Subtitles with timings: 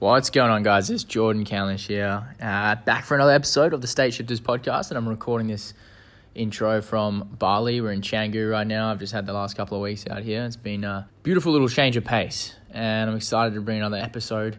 [0.00, 0.88] What's going on, guys?
[0.88, 4.96] It's Jordan Calish here, uh, back for another episode of the State Shifters podcast, and
[4.96, 5.74] I'm recording this
[6.34, 7.82] intro from Bali.
[7.82, 8.90] We're in Canggu right now.
[8.90, 10.42] I've just had the last couple of weeks out here.
[10.44, 14.56] It's been a beautiful little change of pace, and I'm excited to bring another episode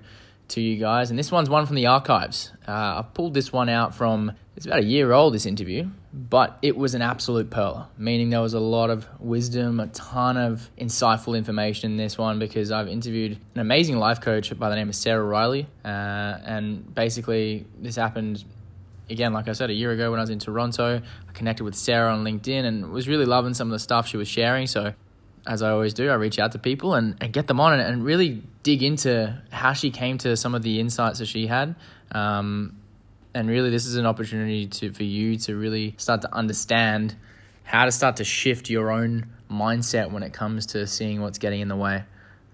[0.52, 1.10] to you guys.
[1.10, 2.52] And this one's one from the archives.
[2.68, 6.58] Uh, I've pulled this one out from, it's about a year old, this interview, but
[6.62, 10.70] it was an absolute pearl, meaning there was a lot of wisdom, a ton of
[10.78, 14.90] insightful information in this one because I've interviewed an amazing life coach by the name
[14.90, 15.68] of Sarah Riley.
[15.84, 18.44] Uh, and basically, this happened
[19.10, 21.02] again, like I said, a year ago when I was in Toronto.
[21.28, 24.18] I connected with Sarah on LinkedIn and was really loving some of the stuff she
[24.18, 24.68] was sharing.
[24.68, 24.94] So
[25.46, 27.82] as I always do, I reach out to people and, and get them on and,
[27.82, 31.76] and really dig into how she came to some of the insights that she had.
[32.12, 32.78] Um,
[33.34, 37.16] and really, this is an opportunity to for you to really start to understand
[37.64, 41.62] how to start to shift your own mindset when it comes to seeing what's getting
[41.62, 42.04] in the way.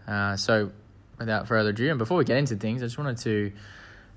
[0.08, 0.72] Uh, so,
[1.18, 3.52] without further ado, and before we get into things, I just wanted to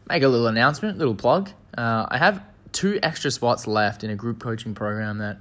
[0.09, 1.51] make a little announcement, little plug.
[1.77, 5.39] Uh, I have two extra spots left in a group coaching program that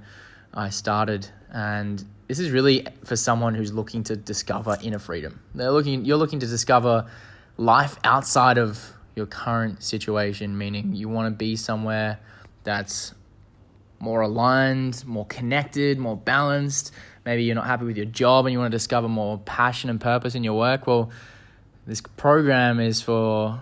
[0.54, 5.40] I started, and this is really for someone who's looking to discover inner freedom.
[5.52, 7.10] They're looking you're looking to discover
[7.56, 12.20] life outside of your current situation, meaning you want to be somewhere
[12.62, 13.14] that's
[13.98, 16.92] more aligned, more connected, more balanced.
[17.24, 20.00] Maybe you're not happy with your job and you want to discover more passion and
[20.00, 20.86] purpose in your work.
[20.86, 21.10] Well,
[21.84, 23.58] this program is for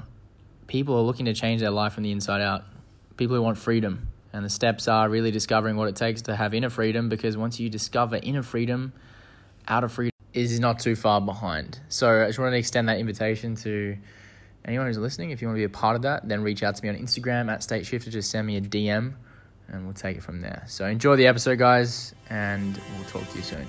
[0.67, 2.65] people who are looking to change their life from the inside out.
[3.17, 6.55] People who want freedom, and the steps are really discovering what it takes to have
[6.55, 8.93] inner freedom because once you discover inner freedom,
[9.67, 11.81] outer freedom is not too far behind.
[11.89, 13.97] So I just want to extend that invitation to
[14.65, 15.31] anyone who's listening.
[15.31, 16.97] If you want to be a part of that, then reach out to me on
[16.97, 18.11] Instagram at State Shifter.
[18.11, 19.15] Just send me a DM
[19.69, 20.65] and we'll take it from there.
[20.67, 23.67] So enjoy the episode, guys, and we'll talk to you soon.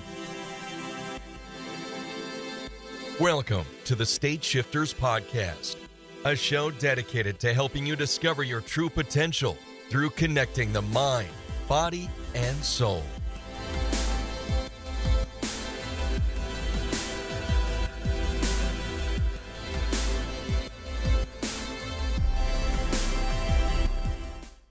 [3.18, 5.76] Welcome to the State Shifters Podcast,
[6.24, 9.58] a show dedicated to helping you discover your true potential
[9.90, 11.28] through connecting the mind,
[11.68, 13.02] body, and soul.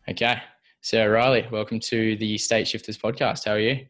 [0.10, 0.42] Okay.
[0.82, 3.46] Sarah Riley, welcome to the State Shifters podcast.
[3.46, 3.86] How are you?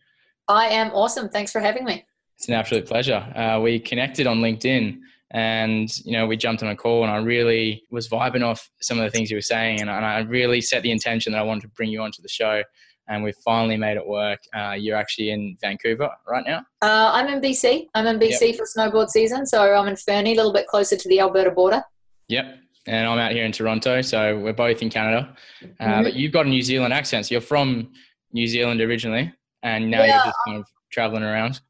[0.48, 1.30] I am awesome.
[1.30, 2.04] Thanks for having me.
[2.36, 3.20] It's an absolute pleasure.
[3.36, 5.00] Uh, we connected on LinkedIn
[5.32, 8.98] and you know we jumped on a call and i really was vibing off some
[8.98, 9.82] of the things you were saying.
[9.82, 12.64] And, i really set the intention that i wanted to bring you onto the show.
[13.12, 14.38] And we've finally made it work.
[14.56, 16.60] Uh, you're actually in vancouver right now?
[16.82, 18.56] Uh, i'm in bc i'm in bc yep.
[18.56, 19.46] for snowboard season.
[19.46, 21.84] So i'm in fernie a little bit closer to the alberta border.
[22.28, 22.46] Yep.
[22.88, 24.02] And i'm out here in toronto.
[24.02, 25.36] So we're both in canada.
[25.80, 26.04] Uh, mm-hmm.
[26.04, 27.28] but you've got a new zealand accent.
[27.28, 27.92] So you're from
[28.34, 29.34] new zealand originally.
[29.62, 30.16] And now yeah.
[30.16, 31.62] you're just kind of traveling around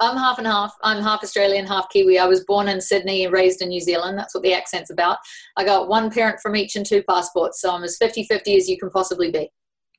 [0.00, 0.74] I'm half and half.
[0.82, 2.18] I'm half Australian, half Kiwi.
[2.18, 4.16] I was born in Sydney and raised in New Zealand.
[4.16, 5.18] That's what the accent's about.
[5.56, 7.60] I got one parent from each and two passports.
[7.60, 9.50] So I'm as 50 50 as you can possibly be.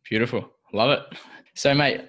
[0.10, 0.50] Beautiful.
[0.74, 1.18] Love it.
[1.56, 2.02] So, mate,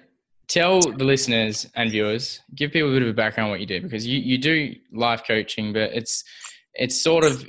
[0.47, 3.81] tell the listeners and viewers, give people a bit of a background what you do
[3.81, 6.23] because you, you do life coaching, but it's
[6.73, 7.45] it's sort of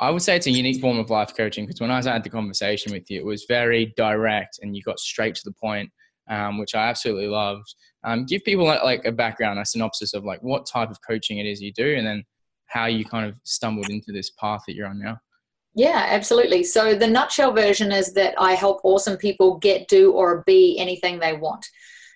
[0.00, 2.30] I would say it's a unique form of life coaching because when I had the
[2.30, 5.90] conversation with you, it was very direct and you got straight to the point,
[6.30, 7.74] um, which I absolutely loved.
[8.04, 11.46] Um, give people like a background, a synopsis of like what type of coaching it
[11.46, 12.24] is you do, and then
[12.66, 15.18] how you kind of stumbled into this path that you're on now.
[15.74, 16.64] Yeah, absolutely.
[16.64, 21.18] So the nutshell version is that I help awesome people get, do, or be anything
[21.18, 21.66] they want.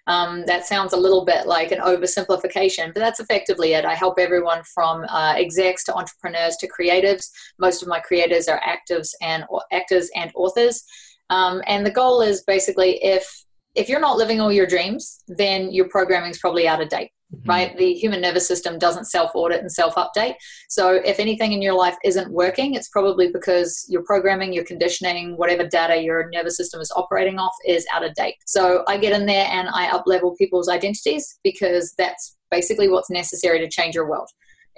[0.09, 3.85] Um, that sounds a little bit like an oversimplification, but that's effectively it.
[3.85, 7.31] I help everyone from uh, execs to entrepreneurs to creatives.
[7.61, 10.83] Most of my creators are actives and actors and authors.
[11.31, 13.45] Um, and the goal is basically if
[13.75, 17.11] if you're not living all your dreams, then your programming is probably out of date,
[17.35, 17.49] mm-hmm.
[17.49, 17.77] right?
[17.77, 20.35] The human nervous system doesn't self audit and self update.
[20.69, 25.37] So if anything in your life isn't working, it's probably because your programming, your conditioning,
[25.37, 28.37] whatever data your nervous system is operating off is out of date.
[28.47, 33.11] So I get in there and I up level people's identities because that's basically what's
[33.11, 34.29] necessary to change your world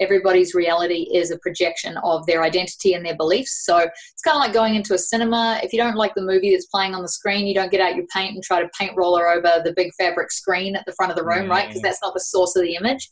[0.00, 3.65] everybody's reality is a projection of their identity and their beliefs.
[3.65, 5.61] So it's kind of like going into a cinema.
[5.62, 7.96] If you don't like the movie that's playing on the screen, you don't get out
[7.96, 11.11] your paint and try to paint roller over the big fabric screen at the front
[11.11, 11.69] of the room, right?
[11.69, 13.08] Because that's not the source of the image.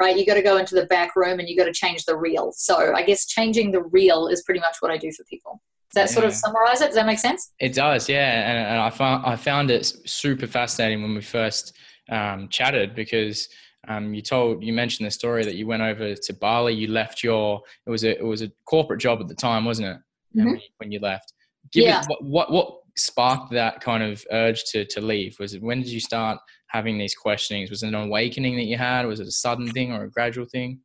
[0.00, 2.16] Right, you got to go into the back room and you got to change the
[2.16, 2.50] reel.
[2.56, 5.62] So, I guess changing the reel is pretty much what I do for people.
[5.94, 6.14] Does that yeah.
[6.14, 6.86] sort of summarize it?
[6.86, 7.52] Does that make sense?
[7.60, 8.50] It does, yeah.
[8.50, 11.76] And, and I found I found it super fascinating when we first
[12.08, 13.48] um, chatted because
[13.88, 16.74] um, you told you mentioned the story that you went over to Bali.
[16.74, 19.88] You left your it was a it was a corporate job at the time, wasn't
[19.88, 19.96] it?
[20.36, 20.44] Mm-hmm.
[20.46, 21.32] When, you, when, you, left,
[21.72, 22.00] Give yeah.
[22.00, 25.36] It, what, what what sparked that kind of urge to to leave?
[25.38, 26.38] Was it when did you start
[26.68, 27.70] having these questionings?
[27.70, 29.06] Was it an awakening that you had?
[29.06, 30.80] Was it a sudden thing or a gradual thing?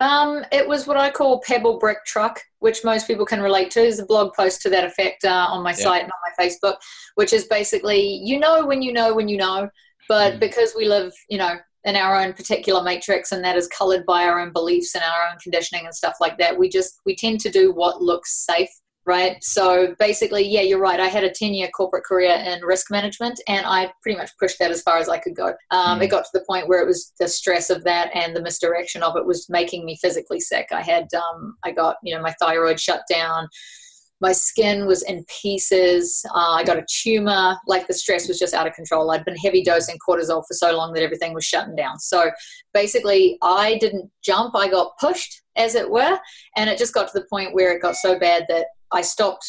[0.00, 3.80] Um, it was what I call pebble brick truck, which most people can relate to.
[3.80, 5.76] There's a blog post to that effect uh, on my yeah.
[5.76, 6.76] site and on my Facebook,
[7.16, 9.68] which is basically you know when you know when you know,
[10.08, 10.40] but mm.
[10.40, 11.56] because we live, you know,
[11.88, 15.28] in our own particular matrix and that is colored by our own beliefs and our
[15.28, 18.70] own conditioning and stuff like that, we just we tend to do what looks safe
[19.08, 19.42] right?
[19.42, 21.00] So basically, yeah, you're right.
[21.00, 24.58] I had a 10 year corporate career in risk management and I pretty much pushed
[24.58, 25.54] that as far as I could go.
[25.70, 26.02] Um, mm.
[26.02, 29.02] It got to the point where it was the stress of that and the misdirection
[29.02, 30.68] of it was making me physically sick.
[30.72, 33.48] I had, um, I got, you know, my thyroid shut down.
[34.20, 36.24] My skin was in pieces.
[36.34, 37.56] Uh, I got a tumor.
[37.66, 39.10] Like the stress was just out of control.
[39.10, 41.98] I'd been heavy dosing cortisol for so long that everything was shutting down.
[41.98, 42.30] So
[42.74, 46.18] basically, I didn't jump, I got pushed, as it were.
[46.56, 49.46] And it just got to the point where it got so bad that I stopped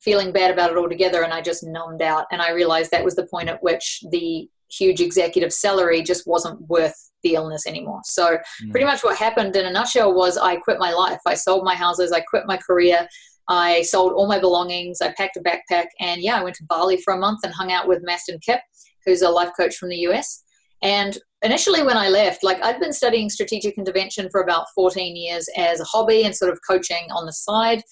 [0.00, 2.26] feeling bad about it altogether and I just numbed out.
[2.32, 6.60] And I realized that was the point at which the huge executive salary just wasn't
[6.68, 8.00] worth the illness anymore.
[8.04, 8.70] So, mm.
[8.70, 11.20] pretty much what happened in a nutshell was I quit my life.
[11.26, 13.06] I sold my houses, I quit my career,
[13.48, 16.96] I sold all my belongings, I packed a backpack, and yeah, I went to Bali
[16.98, 18.60] for a month and hung out with Mastin Kipp,
[19.04, 20.42] who's a life coach from the US.
[20.82, 25.48] And initially, when I left, like I'd been studying strategic intervention for about 14 years
[25.56, 27.82] as a hobby and sort of coaching on the side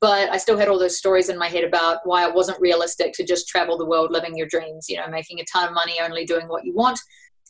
[0.00, 3.12] but I still had all those stories in my head about why it wasn't realistic
[3.14, 5.96] to just travel the world living your dreams, you know, making a ton of money,
[6.00, 6.98] only doing what you want,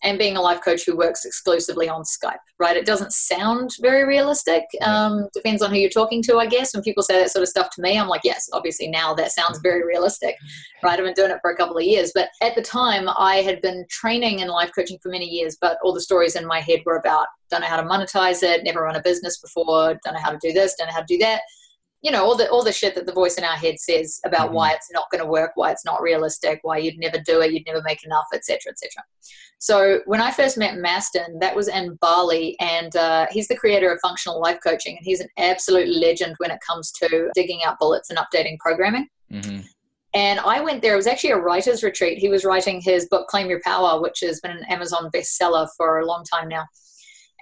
[0.03, 2.77] and being a life coach who works exclusively on Skype, right?
[2.77, 4.65] It doesn't sound very realistic.
[4.83, 6.75] Um, depends on who you're talking to, I guess.
[6.75, 9.33] When people say that sort of stuff to me, I'm like, yes, obviously now that
[9.33, 10.37] sounds very realistic,
[10.83, 10.99] right?
[10.99, 12.13] I've been doing it for a couple of years.
[12.15, 15.79] But at the time, I had been training in life coaching for many years, but
[15.83, 18.83] all the stories in my head were about don't know how to monetize it, never
[18.83, 21.19] run a business before, don't know how to do this, don't know how to do
[21.19, 21.41] that
[22.03, 24.47] you know all the all the shit that the voice in our head says about
[24.47, 24.55] mm-hmm.
[24.57, 27.53] why it's not going to work why it's not realistic why you'd never do it
[27.53, 29.03] you'd never make enough etc etc
[29.59, 33.93] so when i first met Mastin that was in bali and uh, he's the creator
[33.93, 37.79] of functional life coaching and he's an absolute legend when it comes to digging out
[37.79, 39.61] bullets and updating programming mm-hmm.
[40.15, 40.95] And I went there.
[40.95, 42.17] It was actually a writer's retreat.
[42.17, 45.99] He was writing his book, Claim Your Power, which has been an Amazon bestseller for
[45.99, 46.65] a long time now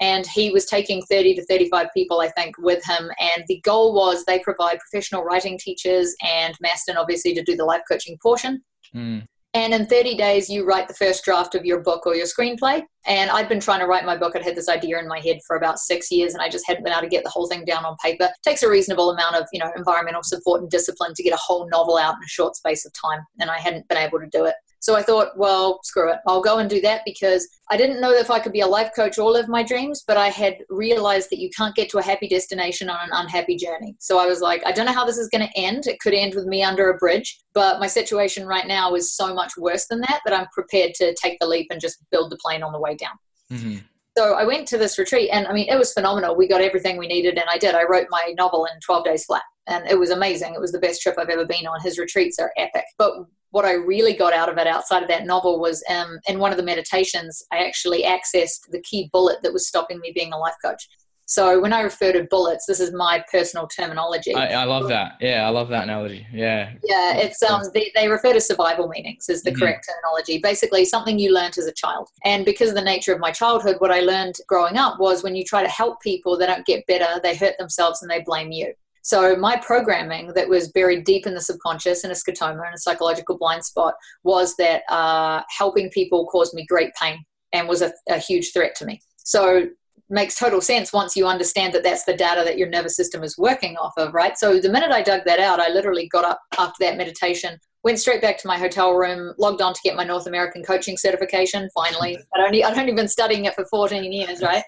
[0.00, 3.10] and he was taking 30 to 35 people i think with him.
[3.20, 7.64] And the goal was they provide professional writing teachers and Mastin, obviously to do the
[7.64, 8.62] life coaching portion.
[8.94, 9.26] Mm.
[9.52, 12.82] and in 30 days you write the first draft of your book or your screenplay.
[13.06, 14.37] And i'd been trying to write my book.
[14.37, 16.84] I'd had this idea in my head for about six years and i just hadn't
[16.84, 18.25] been able to get the whole thing down on paper.
[18.25, 21.38] It takes a reasonable amount of you know environmental support and discipline to get a
[21.40, 24.28] whole novel out in a short space of time and i hadn't been able to
[24.28, 24.54] do it
[24.86, 26.20] so I thought, well, screw it.
[26.28, 28.92] I'll go and do that because I didn't know if I could be a life
[28.94, 32.02] coach all of my dreams, but I had realized that you can't get to a
[32.04, 33.96] happy destination on an unhappy journey.
[33.98, 35.88] So I was like, I don't know how this is going to end.
[35.88, 39.34] It could end with me under a bridge, but my situation right now is so
[39.34, 42.38] much worse than that that I'm prepared to take the leap and just build the
[42.40, 43.18] plane on the way down.
[43.50, 43.78] Mm-hmm.
[44.16, 46.36] So I went to this retreat, and I mean, it was phenomenal.
[46.36, 47.74] We got everything we needed, and I did.
[47.74, 50.54] I wrote my novel in 12 days flat, and it was amazing.
[50.54, 51.80] It was the best trip I've ever been on.
[51.80, 52.84] His retreats are epic.
[52.98, 53.12] But
[53.50, 56.50] what I really got out of it outside of that novel was um, in one
[56.50, 60.38] of the meditations, I actually accessed the key bullet that was stopping me being a
[60.38, 60.88] life coach.
[61.28, 64.32] So when I refer to bullets, this is my personal terminology.
[64.32, 65.16] I, I love that.
[65.20, 66.24] Yeah, I love that analogy.
[66.32, 66.72] Yeah.
[66.84, 69.58] Yeah, it's um they, they refer to survival meanings is the mm-hmm.
[69.58, 70.38] correct terminology.
[70.38, 72.08] Basically, something you learned as a child.
[72.24, 75.34] And because of the nature of my childhood, what I learned growing up was when
[75.34, 78.52] you try to help people, they don't get better, they hurt themselves, and they blame
[78.52, 78.72] you.
[79.06, 82.79] So my programming that was buried deep in the subconscious in a scotoma and a
[82.79, 83.94] psychological blind spot
[84.25, 88.75] was that uh, helping people caused me great pain and was a, a huge threat
[88.75, 89.01] to me.
[89.19, 89.69] So
[90.10, 93.39] makes total sense once you understand that that's the data that your nervous system is
[93.39, 94.36] working off of, right?
[94.36, 98.01] So the minute I dug that out, I literally got up after that meditation, went
[98.01, 101.69] straight back to my hotel room, logged on to get my North American coaching certification.
[101.75, 104.65] Finally, I'd only I'd only been studying it for 14 years, right?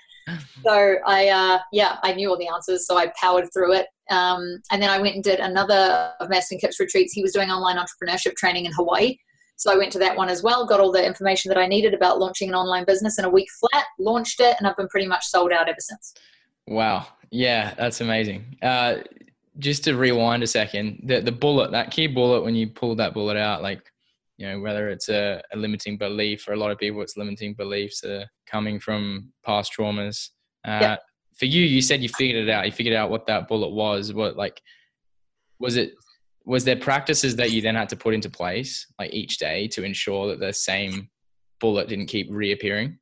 [0.64, 3.86] So I, uh, yeah, I knew all the answers, so I powered through it.
[4.10, 7.12] Um, and then I went and did another of Mastin Kipp's retreats.
[7.12, 9.16] He was doing online entrepreneurship training in Hawaii.
[9.56, 11.92] So I went to that one as well, got all the information that I needed
[11.92, 15.08] about launching an online business in a week flat, launched it, and I've been pretty
[15.08, 16.14] much sold out ever since.
[16.68, 17.06] Wow.
[17.30, 18.56] Yeah, that's amazing.
[18.62, 18.98] Uh,
[19.58, 23.14] just to rewind a second, the, the bullet, that key bullet, when you pull that
[23.14, 23.82] bullet out, like,
[24.36, 27.54] you know, whether it's a, a limiting belief, for a lot of people, it's limiting
[27.54, 30.30] beliefs uh, coming from past traumas.
[30.64, 31.00] Uh, yep
[31.38, 32.66] for you, you said you figured it out.
[32.66, 34.12] You figured out what that bullet was.
[34.12, 34.60] What like
[35.58, 35.92] was it?
[36.44, 39.84] Was there practices that you then had to put into place like each day to
[39.84, 41.08] ensure that the same
[41.60, 42.98] bullet didn't keep reappearing?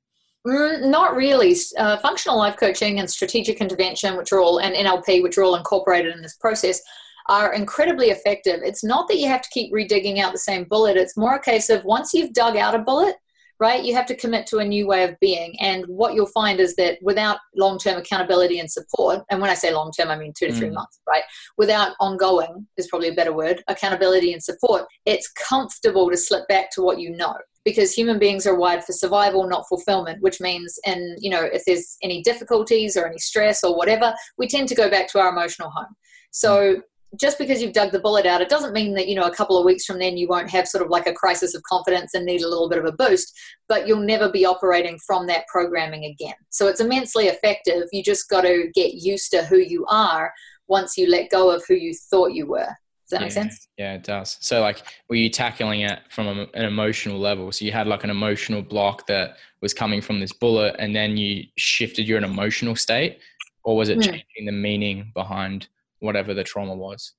[0.47, 1.57] Mm, not really.
[1.79, 5.57] Uh, functional life coaching and strategic intervention, which are all, and NLP, which are all
[5.57, 6.81] incorporated in this process,
[7.29, 8.61] are incredibly effective.
[8.63, 10.97] It's not that you have to keep redigging out the same bullet.
[10.97, 13.17] It's more a case of once you've dug out a bullet,
[13.59, 13.85] right?
[13.85, 15.55] You have to commit to a new way of being.
[15.61, 19.55] And what you'll find is that without long term accountability and support, and when I
[19.55, 20.75] say long term, I mean two to three mm.
[20.75, 21.23] months, right?
[21.57, 26.71] Without ongoing, is probably a better word, accountability and support, it's comfortable to slip back
[26.73, 27.35] to what you know
[27.65, 31.65] because human beings are wired for survival not fulfillment which means and you know if
[31.67, 35.31] there's any difficulties or any stress or whatever we tend to go back to our
[35.31, 35.95] emotional home
[36.31, 36.81] so
[37.19, 39.59] just because you've dug the bullet out, it doesn't mean that, you know, a couple
[39.59, 42.25] of weeks from then you won't have sort of like a crisis of confidence and
[42.25, 43.33] need a little bit of a boost,
[43.69, 46.35] but you'll never be operating from that programming again.
[46.51, 47.85] So it's immensely effective.
[47.93, 50.33] You just got to get used to who you are
[50.69, 52.69] once you let go of who you thought you were.
[53.09, 53.69] Does that yeah, make sense?
[53.79, 54.37] Yeah, it does.
[54.41, 57.53] So, like, were you tackling it from a, an emotional level?
[57.53, 61.17] So, you had like an emotional block that was coming from this bullet, and then
[61.17, 63.21] you shifted your an emotional state,
[63.63, 64.03] or was it mm.
[64.03, 65.69] changing the meaning behind
[66.01, 67.13] whatever the trauma was?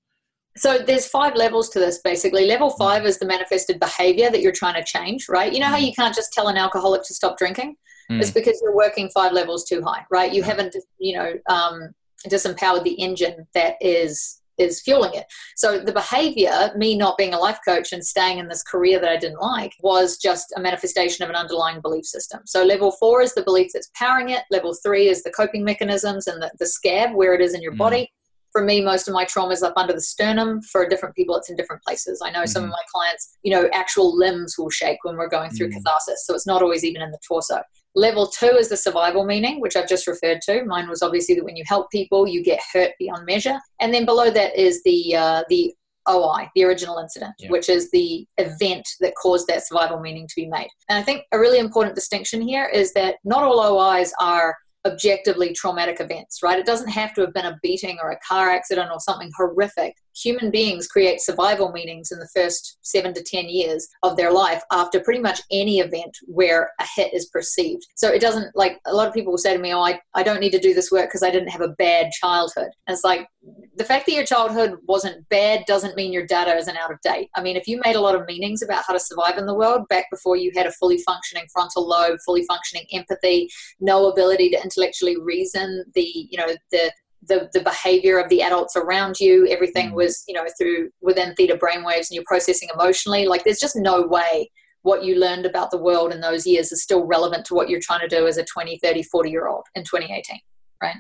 [0.58, 2.46] So there's five levels to this basically.
[2.46, 2.78] Level mm.
[2.78, 5.54] five is the manifested behavior that you're trying to change, right?
[5.54, 5.86] You know how mm.
[5.86, 7.76] you can't just tell an alcoholic to stop drinking?
[8.12, 8.22] Mm.
[8.22, 10.34] It's because you're working five levels too high, right?
[10.34, 11.90] You haven't, you know, um,
[12.28, 15.26] disempowered the engine that is is fueling it.
[15.56, 19.12] So the behavior, me not being a life coach and staying in this career that
[19.12, 22.40] I didn't like, was just a manifestation of an underlying belief system.
[22.46, 24.46] So level four is the belief that's powering it.
[24.50, 27.74] Level three is the coping mechanisms and the, the scab where it is in your
[27.74, 27.78] mm.
[27.78, 28.12] body
[28.58, 30.64] for me, most of my trauma is up under the sternum.
[30.64, 32.22] For different people, it's in different places.
[32.26, 32.48] I know mm-hmm.
[32.48, 32.72] some of mm-hmm.
[32.72, 35.78] my clients, you know, actual limbs will shake when we're going through mm-hmm.
[35.78, 36.26] catharsis.
[36.26, 37.62] So it's not always even in the torso.
[37.94, 40.64] Level two is the survival meaning, which I've just referred to.
[40.66, 43.60] Mine was obviously that when you help people, you get hurt beyond measure.
[43.80, 45.76] And then below that is the uh, the
[46.10, 47.52] OI, the original incident, yeah.
[47.52, 50.70] which is the event that caused that survival meaning to be made.
[50.90, 54.56] And I think a really important distinction here is that not all OIs are
[54.88, 56.58] objectively traumatic events, right?
[56.58, 59.96] It doesn't have to have been a beating or a car accident or something horrific
[60.24, 64.62] human beings create survival meanings in the first seven to 10 years of their life
[64.72, 67.86] after pretty much any event where a hit is perceived.
[67.96, 70.24] So it doesn't, like, a lot of people will say to me, Oh, I, I
[70.24, 72.70] don't need to do this work because I didn't have a bad childhood.
[72.88, 73.28] And it's like,
[73.76, 77.30] the fact that your childhood wasn't bad doesn't mean your data isn't out of date.
[77.36, 79.54] I mean, if you made a lot of meanings about how to survive in the
[79.54, 84.50] world back before you had a fully functioning frontal lobe, fully functioning empathy, no ability
[84.50, 86.92] to intellectually reason the, you know, the
[87.24, 89.48] the, the behavior of the adults around you.
[89.48, 89.96] Everything mm.
[89.96, 93.26] was you know through within theta brainwaves and you're processing emotionally.
[93.26, 94.50] Like there's just no way
[94.84, 97.82] what you learned about the world in those years is still relevant to what you're
[97.82, 100.40] trying to do as a 20 30 40 year old in 2018
[100.82, 100.96] right?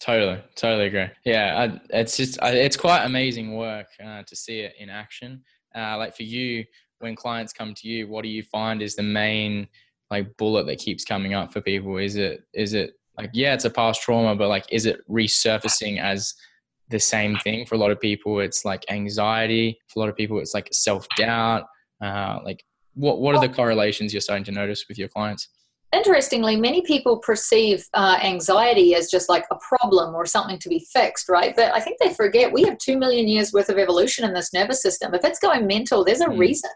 [0.00, 1.08] Totally totally agree.
[1.24, 5.42] Yeah I, it's just I, it's quite amazing work uh, to see it in action.
[5.74, 6.64] Uh, like for you
[7.00, 9.68] when clients come to you what do you find is the main
[10.10, 11.96] like bullet that keeps coming up for people?
[11.98, 16.00] Is it is it like yeah it's a past trauma but like is it resurfacing
[16.00, 16.34] as
[16.88, 17.66] the same thing?
[17.66, 19.78] For a lot of people it's like anxiety.
[19.88, 21.64] For a lot of people it's like self-doubt.
[22.02, 25.48] Uh, like what what are the correlations you're starting to notice with your clients?
[25.92, 30.86] Interestingly many people perceive uh, anxiety as just like a problem or something to be
[30.92, 31.54] fixed right?
[31.56, 34.52] But i think they forget we have two million years worth of evolution in this
[34.52, 35.14] nervous system.
[35.14, 36.38] If it's going mental there's a mm.
[36.38, 36.70] reason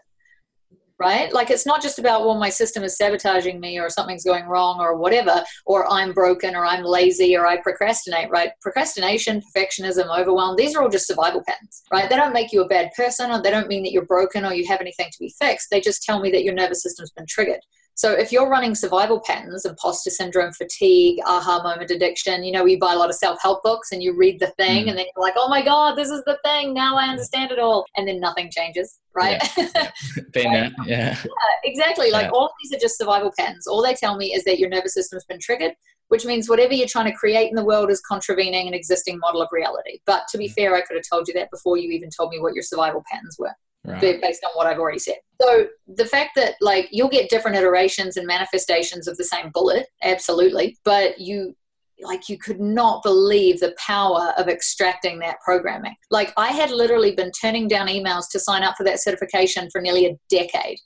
[1.01, 1.33] right?
[1.33, 4.79] Like it's not just about, well, my system is sabotaging me or something's going wrong
[4.79, 8.51] or whatever, or I'm broken or I'm lazy or I procrastinate, right?
[8.61, 12.07] Procrastination, perfectionism, overwhelm, these are all just survival patterns, right?
[12.07, 14.53] They don't make you a bad person or they don't mean that you're broken or
[14.53, 15.69] you have anything to be fixed.
[15.71, 17.61] They just tell me that your nervous system's been triggered.
[17.95, 22.79] So if you're running survival patterns, imposter syndrome, fatigue, aha moment addiction, you know, you
[22.79, 24.89] buy a lot of self-help books and you read the thing mm.
[24.89, 26.73] and then you're like, oh my God, this is the thing.
[26.73, 27.85] Now I understand it all.
[27.95, 29.41] And then nothing changes, right?
[29.57, 29.91] Yeah, yeah.
[30.35, 30.69] yeah.
[30.85, 31.17] yeah.
[31.63, 32.11] exactly.
[32.11, 33.67] Like all of these are just survival patterns.
[33.67, 35.73] All they tell me is that your nervous system's been triggered,
[36.07, 39.41] which means whatever you're trying to create in the world is contravening an existing model
[39.41, 39.99] of reality.
[40.05, 40.53] But to be mm.
[40.53, 43.03] fair, I could have told you that before you even told me what your survival
[43.11, 43.53] patterns were
[43.85, 44.21] right.
[44.21, 45.15] based on what I've already said.
[45.41, 49.87] So the fact that like you'll get different iterations and manifestations of the same bullet,
[50.03, 51.55] absolutely, but you
[52.03, 55.95] like you could not believe the power of extracting that programming.
[56.09, 59.81] Like I had literally been turning down emails to sign up for that certification for
[59.81, 60.79] nearly a decade.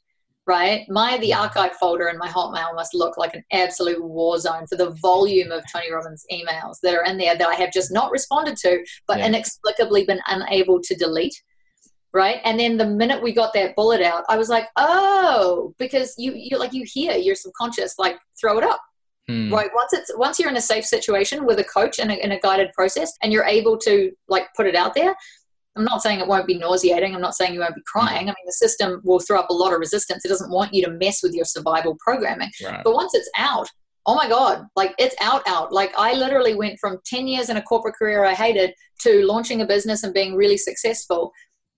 [0.47, 0.85] Right?
[0.89, 4.75] My the archive folder in my Hotmail must look like an absolute war zone for
[4.75, 8.11] the volume of Tony Robbins emails that are in there that I have just not
[8.11, 9.25] responded to, but yeah.
[9.25, 11.33] inexplicably been unable to delete
[12.15, 12.39] right?
[12.45, 16.33] And then the minute we got that bullet out i was like oh because you
[16.33, 18.81] you like you hear your subconscious like throw it up.
[19.27, 19.51] Hmm.
[19.51, 19.71] right?
[19.73, 22.39] Once it's once you're in a safe situation with a coach and a, in a
[22.39, 25.15] guided process and you're able to like put it out there
[25.75, 27.13] i'm not saying it won't be nauseating.
[27.13, 27.99] I'm not saying you won't be hmm.
[27.99, 28.25] crying.
[28.29, 30.23] I mean the system will throw up a lot of resistance.
[30.23, 32.51] It doesn't want you to mess with your survival programming.
[32.63, 32.81] Right.
[32.83, 33.67] but once it's out
[34.07, 35.73] oh my god like it's out out.
[35.73, 39.61] Like i literally went from 10 years in a corporate career i hated to launching
[39.61, 41.31] a business and being really successful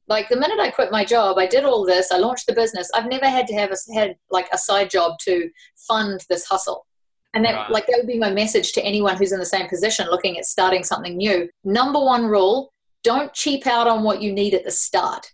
[0.07, 2.89] Like the minute I quit my job, I did all this, I launched the business.
[2.93, 5.49] I've never had to have a, had like a side job to
[5.87, 6.85] fund this hustle.
[7.33, 7.71] And that, right.
[7.71, 10.45] like, that would be my message to anyone who's in the same position looking at
[10.45, 11.49] starting something new.
[11.63, 12.73] Number one rule
[13.03, 15.31] don't cheap out on what you need at the start,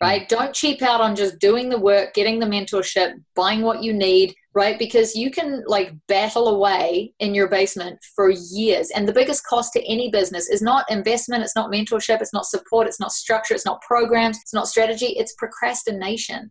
[0.00, 0.28] right?
[0.28, 4.34] Don't cheap out on just doing the work, getting the mentorship, buying what you need,
[4.54, 4.78] right?
[4.78, 8.90] Because you can like battle away in your basement for years.
[8.90, 12.46] And the biggest cost to any business is not investment, it's not mentorship, it's not
[12.46, 16.50] support, it's not structure, it's not programs, it's not strategy, it's procrastination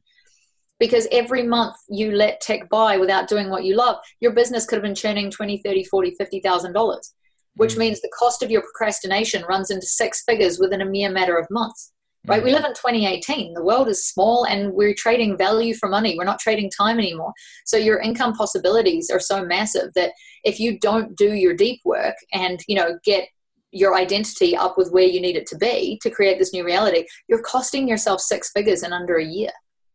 [0.80, 4.76] because every month you let tech buy without doing what you love your business could
[4.76, 7.14] have been churning 20 30 40 50 thousand dollars
[7.56, 7.80] which mm.
[7.80, 11.48] means the cost of your procrastination runs into six figures within a mere matter of
[11.50, 11.94] months
[12.28, 16.16] right we live in 2018 the world is small and we're trading value for money
[16.18, 17.34] we're not trading time anymore
[17.66, 20.12] so your income possibilities are so massive that
[20.44, 23.28] if you don't do your deep work and you know get
[23.72, 27.06] your identity up with where you need it to be to create this new reality
[27.28, 29.52] you're costing yourself six figures in under a year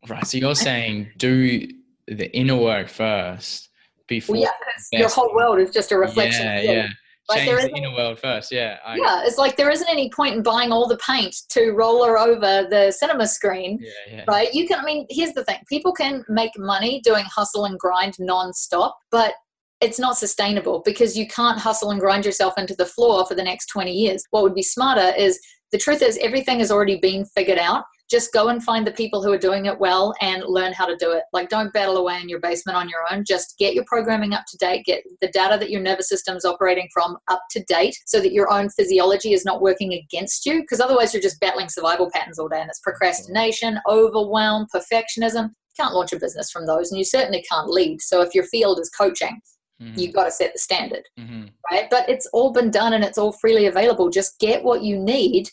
[0.07, 0.25] Right.
[0.27, 1.67] So you're saying do
[2.07, 3.69] the inner work first
[4.07, 4.35] before.
[4.35, 4.43] Well,
[4.91, 6.45] yeah, your whole world is just a reflection.
[6.45, 6.87] Yeah, yeah.
[7.29, 8.51] Like Change the inner world first.
[8.51, 8.79] Yeah.
[8.85, 9.23] I, yeah.
[9.23, 12.91] It's like there isn't any point in buying all the paint to roller over the
[12.91, 13.79] cinema screen.
[13.81, 14.23] Yeah, yeah.
[14.27, 14.53] Right.
[14.53, 14.79] You can.
[14.79, 19.35] I mean, here's the thing: people can make money doing hustle and grind nonstop, but
[19.79, 23.43] it's not sustainable because you can't hustle and grind yourself into the floor for the
[23.43, 24.23] next 20 years.
[24.31, 25.39] What would be smarter is
[25.71, 29.23] the truth is everything has already been figured out just go and find the people
[29.23, 31.23] who are doing it well and learn how to do it.
[31.31, 33.23] Like, don't battle away in your basement on your own.
[33.25, 36.45] Just get your programming up to date, get the data that your nervous system is
[36.45, 40.61] operating from up to date so that your own physiology is not working against you.
[40.61, 45.45] Because otherwise, you're just battling survival patterns all day and it's procrastination, overwhelm, perfectionism.
[45.45, 48.01] You can't launch a business from those, and you certainly can't lead.
[48.01, 49.39] So, if your field is coaching,
[49.81, 49.99] Mm-hmm.
[49.99, 51.45] you've got to set the standard mm-hmm.
[51.71, 54.99] right but it's all been done and it's all freely available just get what you
[54.99, 55.49] need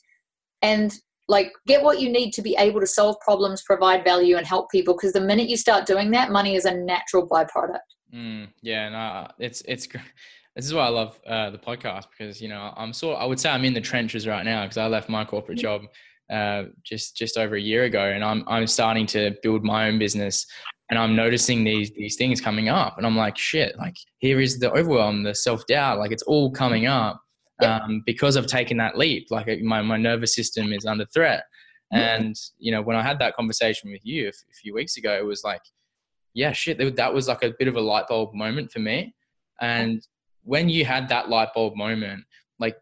[0.60, 4.46] and like get what you need to be able to solve problems provide value and
[4.46, 7.78] help people because the minute you start doing that money is a natural byproduct
[8.12, 9.86] mm, yeah no it's it's
[10.56, 13.38] this is why i love uh, the podcast because you know i'm sort i would
[13.38, 15.62] say i'm in the trenches right now because i left my corporate mm-hmm.
[15.62, 15.82] job
[16.30, 19.98] uh, just just over a year ago and i'm i'm starting to build my own
[19.98, 20.46] business
[20.90, 24.58] and i'm noticing these these things coming up and i'm like shit like here is
[24.58, 27.20] the overwhelm the self-doubt like it's all coming up
[27.62, 29.28] um, because I've taken that leap.
[29.30, 31.44] Like uh, my, my nervous system is under threat.
[31.92, 34.96] And, you know, when I had that conversation with you a, f- a few weeks
[34.96, 35.62] ago, it was like,
[36.34, 39.12] yeah, shit, that was like a bit of a light bulb moment for me.
[39.60, 40.00] And
[40.44, 42.22] when you had that light bulb moment,
[42.60, 42.76] like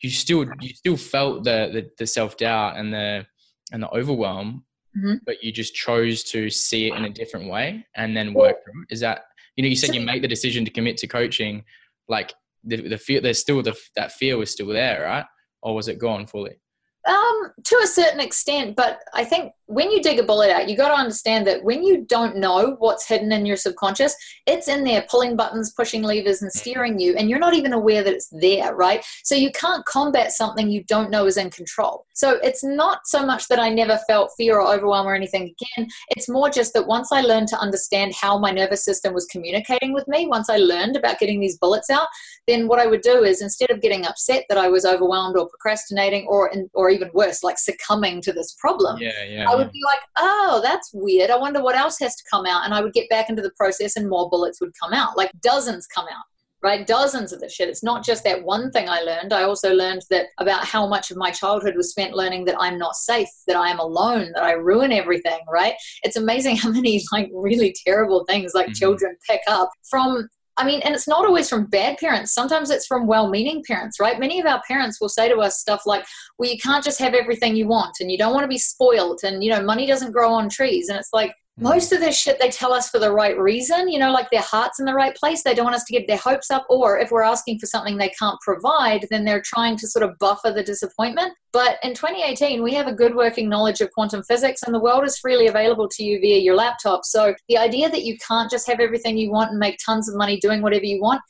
[0.00, 3.26] you still, you still felt the, the, the self doubt and the,
[3.72, 4.64] and the overwhelm,
[4.96, 5.16] mm-hmm.
[5.26, 8.82] but you just chose to see it in a different way and then work through
[8.82, 8.94] it.
[8.94, 9.24] Is that,
[9.56, 11.64] you know, you said you make the decision to commit to coaching.
[12.08, 12.32] Like,
[12.64, 15.26] the, the fear there's still the that fear was still there right?
[15.62, 16.60] Or was it gone fully
[17.08, 20.76] um, to a certain extent, but I think when you dig a bullet out, you
[20.76, 24.14] got to understand that when you don't know what's hidden in your subconscious,
[24.46, 28.04] it's in there pulling buttons, pushing levers, and steering you, and you're not even aware
[28.04, 29.04] that it's there, right?
[29.24, 32.06] So you can't combat something you don't know is in control.
[32.12, 35.88] So it's not so much that I never felt fear or overwhelm or anything again.
[36.10, 39.92] It's more just that once I learned to understand how my nervous system was communicating
[39.92, 42.08] with me, once I learned about getting these bullets out,
[42.46, 45.48] then what I would do is instead of getting upset that I was overwhelmed or
[45.48, 49.72] procrastinating or or even worse, like succumbing to this problem, yeah, yeah, I would yeah.
[49.72, 51.30] be like, oh, that's weird.
[51.30, 53.52] I wonder what else has to come out, and I would get back into the
[53.56, 56.24] process, and more bullets would come out, like dozens come out
[56.62, 56.86] right?
[56.86, 57.68] Dozens of the shit.
[57.68, 59.32] It's not just that one thing I learned.
[59.32, 62.78] I also learned that about how much of my childhood was spent learning that I'm
[62.78, 65.74] not safe, that I am alone, that I ruin everything, right?
[66.04, 68.74] It's amazing how many like really terrible things like mm-hmm.
[68.74, 72.34] children pick up from I mean, and it's not always from bad parents.
[72.34, 74.20] Sometimes it's from well meaning parents, right?
[74.20, 76.04] Many of our parents will say to us stuff like,
[76.38, 79.20] well, you can't just have everything you want and you don't want to be spoiled
[79.24, 80.88] and, you know, money doesn't grow on trees.
[80.88, 81.34] And it's like.
[81.60, 81.64] Mm.
[81.64, 84.40] most of this shit they tell us for the right reason you know like their
[84.40, 85.42] heart's in the right place.
[85.42, 87.98] They don't want us to get their hopes up or if we're asking for something
[87.98, 91.34] they can't provide then they're trying to sort of buffer the disappointment.
[91.52, 95.04] But in 2018 we have a good working knowledge of quantum physics and the world
[95.04, 97.04] is freely available to you via your laptop.
[97.04, 100.16] So the idea that you can't just have everything you want and make tons of
[100.16, 101.20] money doing whatever you want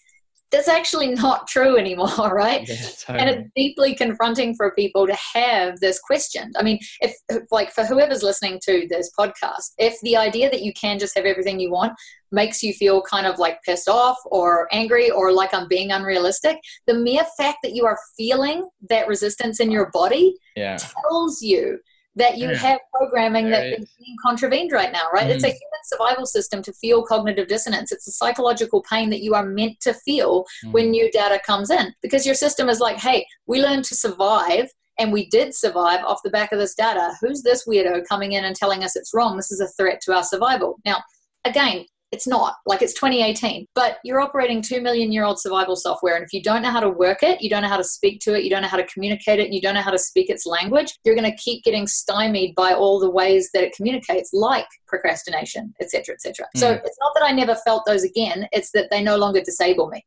[0.52, 2.68] that's actually not true anymore, right?
[2.68, 3.18] Yeah, totally.
[3.18, 6.52] And it's deeply confronting for people to have this question.
[6.56, 7.16] I mean, if,
[7.50, 11.24] like, for whoever's listening to this podcast, if the idea that you can just have
[11.24, 11.94] everything you want
[12.30, 16.58] makes you feel kind of like pissed off or angry or like I'm being unrealistic,
[16.86, 20.76] the mere fact that you are feeling that resistance in your body yeah.
[20.76, 21.78] tells you
[22.16, 22.56] that you yeah.
[22.56, 25.26] have programming that is being contravened right now, right?
[25.26, 25.30] Mm.
[25.30, 25.50] It's a mm.
[25.50, 27.90] human survival system to feel cognitive dissonance.
[27.90, 30.72] It's a psychological pain that you are meant to feel mm.
[30.72, 34.68] when new data comes in because your system is like, hey, we learned to survive
[34.98, 37.14] and we did survive off the back of this data.
[37.20, 39.36] Who's this weirdo coming in and telling us it's wrong?
[39.36, 40.78] This is a threat to our survival.
[40.84, 41.02] Now,
[41.44, 46.14] again, it's not like it's 2018, but you're operating 2 million year old survival software.
[46.14, 48.20] And if you don't know how to work it, you don't know how to speak
[48.20, 49.98] to it, you don't know how to communicate it, and you don't know how to
[49.98, 53.74] speak its language, you're going to keep getting stymied by all the ways that it
[53.74, 56.46] communicates, like procrastination, etc., etc.
[56.54, 56.60] Mm.
[56.60, 59.88] So it's not that I never felt those again, it's that they no longer disable
[59.88, 60.04] me.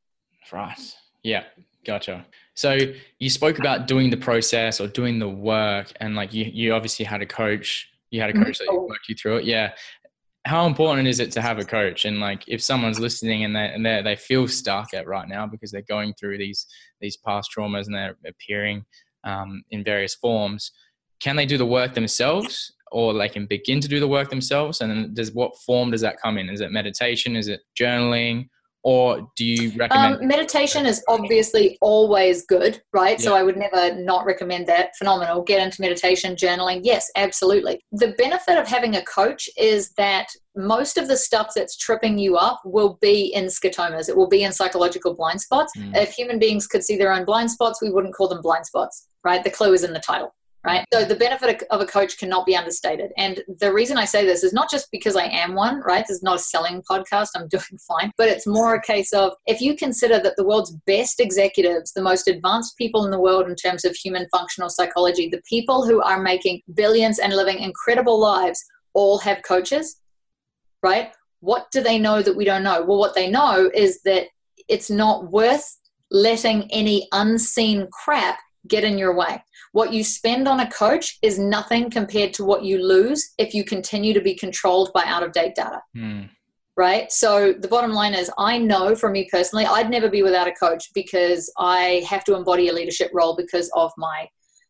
[0.54, 0.96] Right.
[1.24, 1.44] Yeah.
[1.86, 2.26] Gotcha.
[2.54, 2.78] So
[3.20, 7.06] you spoke about doing the process or doing the work, and like you, you obviously
[7.06, 7.90] had a coach.
[8.12, 9.46] You had a coach that worked you through it.
[9.46, 9.72] Yeah
[10.46, 12.06] how important is it to have a coach?
[12.06, 15.48] And like if someone's listening and they and they they feel stuck at right now
[15.48, 16.68] because they're going through these
[17.02, 18.86] these past traumas and they're appearing
[19.24, 20.72] um, in various forms
[21.20, 22.72] can they do the work themselves?
[22.92, 24.82] Or they can begin to do the work themselves?
[24.82, 26.50] And then does what form does that come in?
[26.50, 27.36] Is it meditation?
[27.36, 28.48] Is it journaling
[28.86, 33.20] or do you recommend um, meditation is obviously always good right?
[33.20, 33.26] Yeah.
[33.26, 34.96] so i would never not recommend that.
[34.98, 35.42] Phenomenal.
[35.42, 36.82] Get into meditation journaling.
[36.84, 37.84] Yes absolutely.
[37.92, 42.38] The benefit of having a coach is that most of the stuff that's tripping you
[42.38, 44.08] up will be in scotomas.
[44.08, 45.74] It will be in psychological blind spots.
[45.76, 45.96] Mm.
[45.96, 49.08] if human beings could see their own blind spots we wouldn't call them blind spots
[49.24, 49.44] right?
[49.44, 50.86] The clue is in the title right?
[50.92, 53.12] So the benefit of a coach cannot be understated.
[53.18, 56.06] And the reason I say this is not just because I am one, right?
[56.08, 57.30] This is not a selling podcast.
[57.36, 58.12] I'm doing fine.
[58.18, 62.02] But it's more a case of if you consider that the world's best executives, the
[62.02, 66.02] most advanced people in the world in terms of human functional psychology, the people who
[66.02, 70.02] are making billions and living incredible lives all have coaches,
[70.82, 71.12] right?
[71.42, 72.84] What do they know that we don't know?
[72.84, 74.28] Well, what they know is that
[74.68, 75.78] it's not worth
[76.10, 79.44] letting any unseen crap get in your way.
[79.76, 83.66] What you spend on a coach is nothing compared to what you lose if you
[83.66, 85.82] continue to be controlled by out of date data.
[85.94, 86.30] Mm.
[86.78, 87.12] Right?
[87.12, 90.54] So the bottom line is I know for me personally, I'd never be without a
[90.54, 94.30] coach because I have to embody a leadership role because of my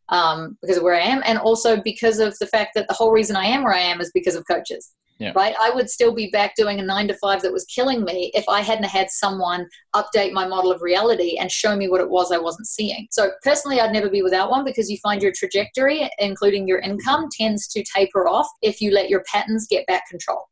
[0.10, 3.12] um, because of where I am, and also because of the fact that the whole
[3.12, 4.94] reason I am where I am is because of coaches.
[5.18, 5.32] Yeah.
[5.34, 5.56] Right?
[5.62, 8.44] I would still be back doing a nine to five that was killing me if
[8.50, 9.66] I hadn't had someone
[9.96, 13.08] update my model of reality and show me what it was I wasn't seeing.
[13.12, 17.30] So, personally, I'd never be without one because you find your trajectory, including your income,
[17.32, 20.44] tends to taper off if you let your patterns get back control.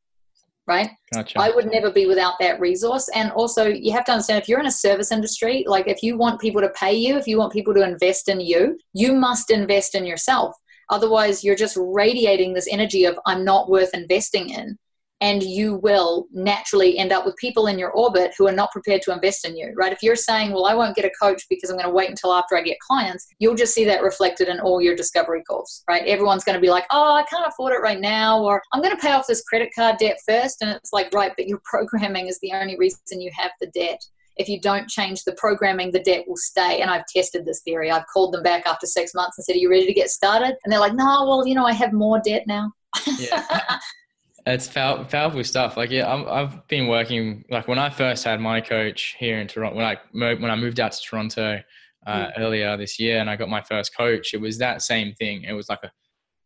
[0.65, 0.91] Right?
[1.13, 1.39] Gotcha.
[1.39, 3.09] I would never be without that resource.
[3.13, 6.17] And also, you have to understand if you're in a service industry, like if you
[6.17, 9.51] want people to pay you, if you want people to invest in you, you must
[9.51, 10.55] invest in yourself
[10.89, 14.77] Otherwise, you're just radiating this energy of, I'm not worth investing in.
[15.23, 19.01] And you will naturally end up with people in your orbit who are not prepared
[19.03, 19.93] to invest in you, right?
[19.93, 22.33] If you're saying, well, I won't get a coach because I'm going to wait until
[22.33, 26.03] after I get clients, you'll just see that reflected in all your discovery calls, right?
[26.05, 28.93] Everyone's going to be like, oh, I can't afford it right now, or I'm going
[28.93, 30.61] to pay off this credit card debt first.
[30.61, 34.01] And it's like, right, but your programming is the only reason you have the debt
[34.37, 36.81] if you don't change the programming, the debt will stay.
[36.81, 37.91] And I've tested this theory.
[37.91, 40.57] I've called them back after six months and said, Are you ready to get started?
[40.63, 42.71] And they're like, No, well, you know, I have more debt now.
[43.19, 43.77] yeah.
[44.45, 45.77] It's powerful stuff.
[45.77, 47.45] Like, yeah, i have been working.
[47.49, 50.79] Like when I first had my coach here in Toronto, when I when I moved
[50.79, 51.61] out to Toronto
[52.05, 52.31] uh, mm.
[52.37, 55.43] earlier this year, and I got my first coach, it was that same thing.
[55.43, 55.91] It was like a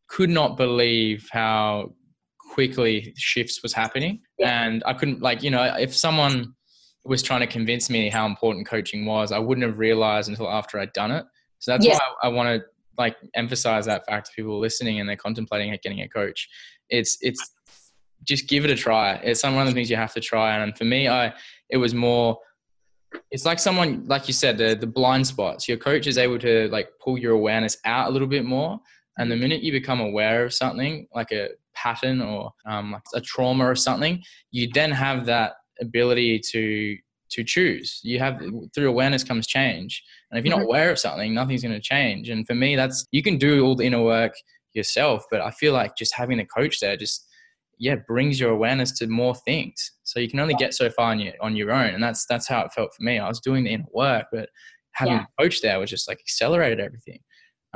[0.07, 1.93] could not believe how
[2.51, 4.63] quickly shifts was happening, yeah.
[4.63, 6.53] and I couldn't like you know if someone
[7.03, 10.79] was trying to convince me how important coaching was, I wouldn't have realized until after
[10.79, 11.25] I'd done it.
[11.59, 11.93] So that's yeah.
[11.93, 12.65] why I, I want to
[12.97, 16.47] like emphasize that fact to people listening and they're contemplating getting a coach.
[16.89, 17.39] It's it's
[18.23, 19.15] just give it a try.
[19.15, 20.57] It's one of the things you have to try.
[20.57, 21.33] And for me, I
[21.69, 22.39] it was more.
[23.31, 25.67] It's like someone, like you said, the the blind spots.
[25.67, 28.79] Your coach is able to like pull your awareness out a little bit more.
[29.17, 33.21] And the minute you become aware of something, like a pattern or um, like a
[33.21, 36.97] trauma or something, you then have that ability to
[37.29, 37.99] to choose.
[38.03, 38.41] You have
[38.73, 40.69] through awareness comes change, and if you're not mm-hmm.
[40.69, 42.29] aware of something, nothing's going to change.
[42.29, 44.33] And for me, that's you can do all the inner work
[44.73, 47.26] yourself, but I feel like just having a coach there just
[47.77, 49.91] yeah brings your awareness to more things.
[50.03, 52.47] So you can only get so far on your on your own, and that's that's
[52.47, 53.19] how it felt for me.
[53.19, 54.49] I was doing the inner work, but
[54.93, 55.25] having yeah.
[55.39, 57.19] a coach there was just like accelerated everything.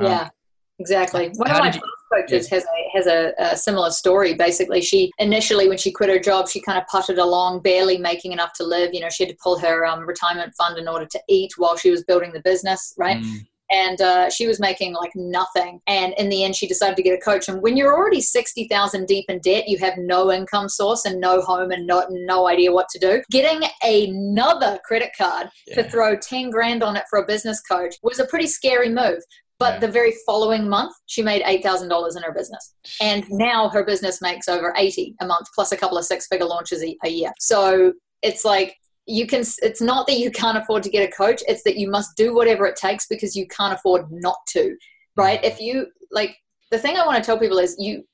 [0.00, 0.22] Yeah.
[0.22, 0.30] Um,
[0.78, 1.30] Exactly.
[1.36, 1.80] One of my
[2.12, 4.34] coaches has a has a, a, similar story.
[4.34, 8.32] Basically, she initially when she quit her job, she kind of putted along, barely making
[8.32, 8.92] enough to live.
[8.92, 11.76] You know, she had to pull her um, retirement fund in order to eat while
[11.76, 13.18] she was building the business, right?
[13.18, 13.46] Mm.
[13.72, 15.80] And uh, she was making like nothing.
[15.86, 17.48] And in the end, she decided to get a coach.
[17.48, 21.20] And when you're already sixty thousand deep in debt, you have no income source and
[21.20, 23.22] no home and no no idea what to do.
[23.30, 25.76] Getting another credit card yeah.
[25.76, 29.22] to throw ten grand on it for a business coach was a pretty scary move.
[29.58, 33.68] But the very following month, she made eight thousand dollars in her business, and now
[33.68, 37.08] her business makes over eighty a month, plus a couple of six-figure launches a, a
[37.08, 37.30] year.
[37.38, 39.40] So it's like you can.
[39.62, 42.34] It's not that you can't afford to get a coach; it's that you must do
[42.34, 44.76] whatever it takes because you can't afford not to.
[45.16, 45.42] right?
[45.44, 46.36] If you like,
[46.70, 48.04] the thing I want to tell people is you,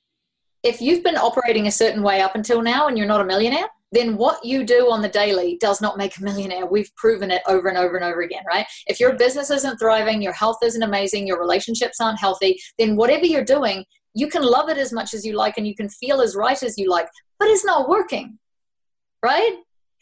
[0.63, 3.69] if you've been operating a certain way up until now and you're not a millionaire,
[3.93, 6.67] then what you do on the daily does not make a millionaire.
[6.67, 8.67] We've proven it over and over and over again, right?
[8.87, 13.25] If your business isn't thriving, your health isn't amazing, your relationships aren't healthy, then whatever
[13.25, 16.21] you're doing, you can love it as much as you like and you can feel
[16.21, 18.39] as right as you like, but it's not working,
[19.23, 19.57] right?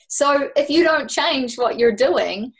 [0.09, 2.53] So if you don't change what you're doing,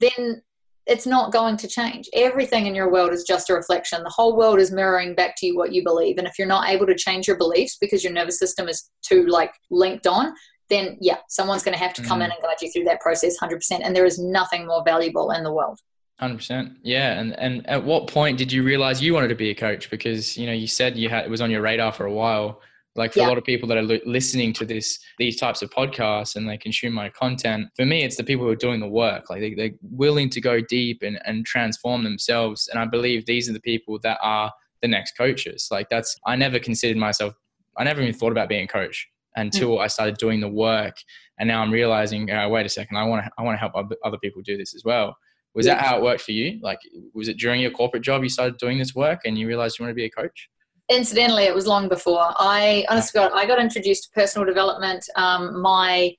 [0.00, 0.42] then
[0.86, 2.08] it's not going to change.
[2.12, 4.02] Everything in your world is just a reflection.
[4.02, 6.18] The whole world is mirroring back to you what you believe.
[6.18, 9.26] And if you're not able to change your beliefs because your nervous system is too
[9.26, 10.34] like linked on,
[10.70, 12.24] then yeah, someone's going to have to come mm.
[12.24, 13.80] in and guide you through that process 100%.
[13.82, 15.78] And there is nothing more valuable in the world.
[16.18, 17.18] Hundred percent, yeah.
[17.18, 19.90] And and at what point did you realize you wanted to be a coach?
[19.90, 22.60] Because you know you said you had it was on your radar for a while.
[22.94, 23.26] Like for yeah.
[23.26, 26.58] a lot of people that are listening to this these types of podcasts and they
[26.58, 29.30] consume my content, for me it's the people who are doing the work.
[29.30, 32.68] Like they, they're willing to go deep and and transform themselves.
[32.68, 34.52] And I believe these are the people that are
[34.82, 35.68] the next coaches.
[35.70, 37.34] Like that's I never considered myself.
[37.78, 39.80] I never even thought about being a coach until mm.
[39.80, 40.96] I started doing the work.
[41.38, 43.72] And now I'm realizing, uh, wait a second, I want to I want to help
[44.04, 45.16] other people do this as well.
[45.54, 45.74] Was yeah.
[45.74, 46.58] that how it worked for you?
[46.62, 46.78] Like,
[47.14, 49.84] was it during your corporate job you started doing this work and you realized you
[49.84, 50.48] want to be a coach?
[50.92, 52.34] Incidentally, it was long before.
[52.36, 55.04] I honestly got I got introduced to personal development.
[55.16, 56.14] Um, my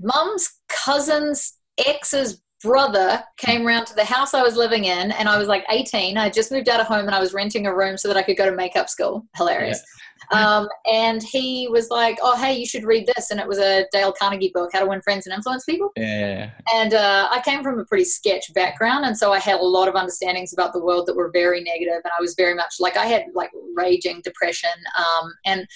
[0.00, 5.38] mum's cousin's ex's brother came around to the house I was living in, and I
[5.38, 6.16] was like 18.
[6.16, 8.22] I just moved out of home and I was renting a room so that I
[8.22, 9.26] could go to makeup school.
[9.36, 9.78] Hilarious.
[9.78, 9.84] Yeah.
[10.30, 13.86] Um, and he was like, "Oh, hey, you should read this." And it was a
[13.92, 15.90] Dale Carnegie book, How to Win Friends and Influence People.
[15.96, 16.50] Yeah.
[16.72, 19.88] And uh, I came from a pretty sketch background, and so I had a lot
[19.88, 22.96] of understandings about the world that were very negative, and I was very much like
[22.96, 25.66] I had like raging depression um, and.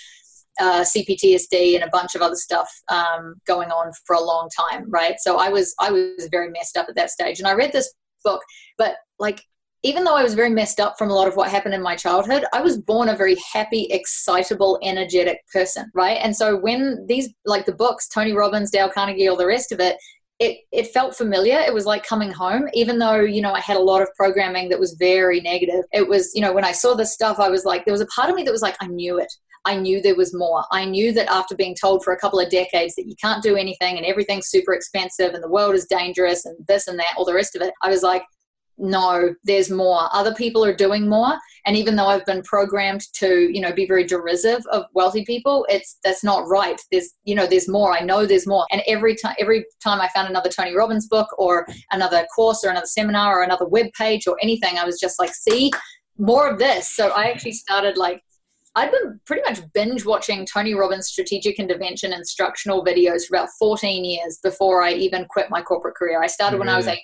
[0.59, 4.85] Uh, CPTSD and a bunch of other stuff um, going on for a long time,
[4.89, 5.17] right?
[5.19, 7.93] So I was I was very messed up at that stage, and I read this
[8.25, 8.43] book,
[8.79, 9.43] but like
[9.87, 11.95] even though I was very messed up from a lot of what happened in my
[11.95, 16.19] childhood, I was born a very happy, excitable, energetic person, right?
[16.21, 19.79] And so when these, like the books, Tony Robbins, Dale Carnegie, all the rest of
[19.79, 19.97] it,
[20.41, 21.59] it, it felt familiar.
[21.61, 24.69] It was like coming home, even though, you know, I had a lot of programming
[24.71, 25.85] that was very negative.
[25.93, 28.07] It was, you know, when I saw this stuff, I was like, there was a
[28.07, 29.33] part of me that was like, I knew it.
[29.67, 30.65] I knew there was more.
[30.73, 33.57] I knew that after being told for a couple of decades that you can't do
[33.57, 37.25] anything and everything's super expensive and the world is dangerous and this and that, all
[37.25, 38.23] the rest of it, I was like,
[38.79, 40.09] no there's more.
[40.13, 41.39] Other people are doing more.
[41.65, 45.67] And even though i've been programmed to you know be very derisive of wealthy people
[45.69, 46.81] it's that's not right.
[46.93, 47.93] There's you know there's more.
[47.93, 48.67] I know there's more.
[48.71, 52.71] And every time every time i found another tony robbins book or another course or
[52.71, 55.71] another seminar or another web page or anything i was just like see
[56.19, 56.89] more of this.
[56.89, 58.23] So i actually started like
[58.77, 64.05] I'd been pretty much binge watching Tony Robbins strategic intervention instructional videos for about 14
[64.05, 66.23] years before I even quit my corporate career.
[66.23, 67.01] I started when I was 18.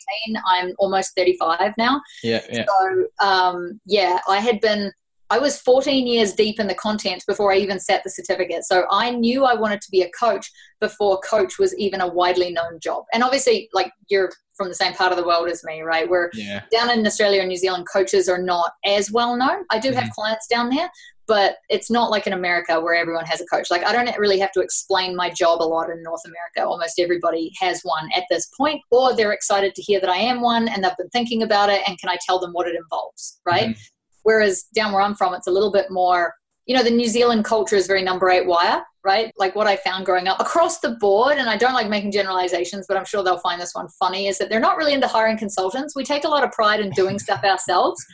[0.46, 2.02] I'm almost 35 now.
[2.22, 2.66] Yeah, yeah.
[2.66, 4.92] So, um, yeah, I had been,
[5.30, 8.64] I was 14 years deep in the content before I even set the certificate.
[8.64, 12.52] So I knew I wanted to be a coach before coach was even a widely
[12.52, 13.04] known job.
[13.14, 16.08] And obviously, like you're from the same part of the world as me, right?
[16.08, 16.62] Where yeah.
[16.70, 19.64] down in Australia and New Zealand, coaches are not as well known.
[19.70, 19.98] I do mm-hmm.
[19.98, 20.90] have clients down there,
[21.32, 23.70] but it's not like in America where everyone has a coach.
[23.70, 26.68] Like I don't really have to explain my job a lot in North America.
[26.70, 30.42] Almost everybody has one at this point, or they're excited to hear that I am
[30.42, 33.40] one and they've been thinking about it and can I tell them what it involves,
[33.46, 33.70] right?
[33.70, 33.80] Mm-hmm.
[34.24, 36.34] Whereas down where I'm from, it's a little bit more,
[36.66, 39.32] you know, the New Zealand culture is very number eight wire right?
[39.36, 42.86] Like what I found growing up across the board, and I don't like making generalizations,
[42.88, 45.38] but I'm sure they'll find this one funny, is that they're not really into hiring
[45.38, 45.96] consultants.
[45.96, 48.04] We take a lot of pride in doing stuff ourselves,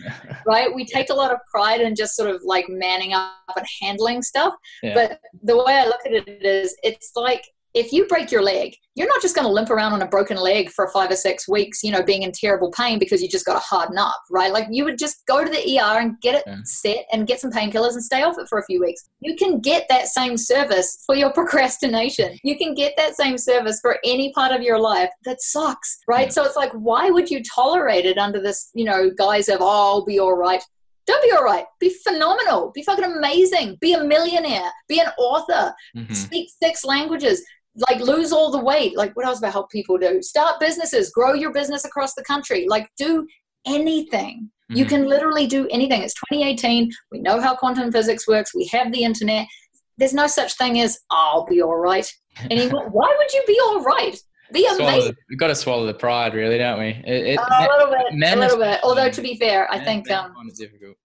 [0.46, 0.72] right?
[0.74, 4.22] We take a lot of pride in just sort of like manning up and handling
[4.22, 4.54] stuff.
[4.82, 4.94] Yeah.
[4.94, 7.44] But the way I look at it is, it's like
[7.74, 10.36] if you break your leg, you're not just going to limp around on a broken
[10.36, 13.44] leg for five or six weeks, you know, being in terrible pain because you just
[13.44, 14.52] got to harden up, right?
[14.52, 16.56] Like you would just go to the ER and get it yeah.
[16.64, 19.08] set and get some painkillers and stay off it for a few weeks.
[19.20, 22.38] You can get that same service for your procrastination.
[22.42, 26.26] You can get that same service for any part of your life that sucks, right?
[26.26, 26.32] Yeah.
[26.32, 29.66] So it's like, why would you tolerate it under this, you know, guise of, oh,
[29.68, 30.62] I'll be all right?
[31.06, 31.64] Don't be all right.
[31.80, 32.70] Be phenomenal.
[32.74, 33.78] Be fucking amazing.
[33.80, 34.70] Be a millionaire.
[34.88, 35.74] Be an author.
[35.96, 36.12] Mm-hmm.
[36.12, 37.42] Speak six languages
[37.88, 38.96] like lose all the weight.
[38.96, 40.22] Like what else about help people do?
[40.22, 41.10] Start businesses.
[41.10, 42.66] Grow your business across the country.
[42.68, 43.26] Like do
[43.66, 44.50] anything.
[44.70, 44.78] Mm-hmm.
[44.80, 46.02] you can literally do anything.
[46.02, 48.54] It's 2018 we know how quantum physics works.
[48.54, 49.46] We have the internet.
[49.96, 52.06] There's no such thing as i'll be all right
[52.50, 52.88] anymore.
[52.92, 54.16] Why would you be all right?
[54.52, 55.14] Be amazing.
[55.28, 56.88] We've got to swallow the pride, really, don't we?
[57.06, 58.80] It, it, a little bit, a little bit.
[58.82, 60.96] Although to be fair, I think um, difficult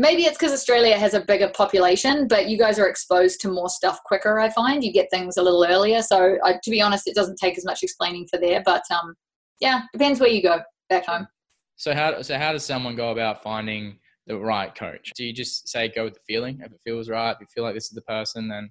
[0.00, 3.68] maybe it's because Australia has a bigger population, but you guys are exposed to more
[3.68, 4.40] stuff quicker.
[4.40, 6.00] I find you get things a little earlier.
[6.00, 8.62] So I, to be honest, it doesn't take as much explaining for there.
[8.64, 9.14] But um,
[9.60, 11.28] yeah, depends where you go back home.
[11.76, 15.12] So how so how does someone go about finding the right coach?
[15.14, 16.60] Do you just say go with the feeling?
[16.64, 18.70] If it feels right, if you feel like this is the person, then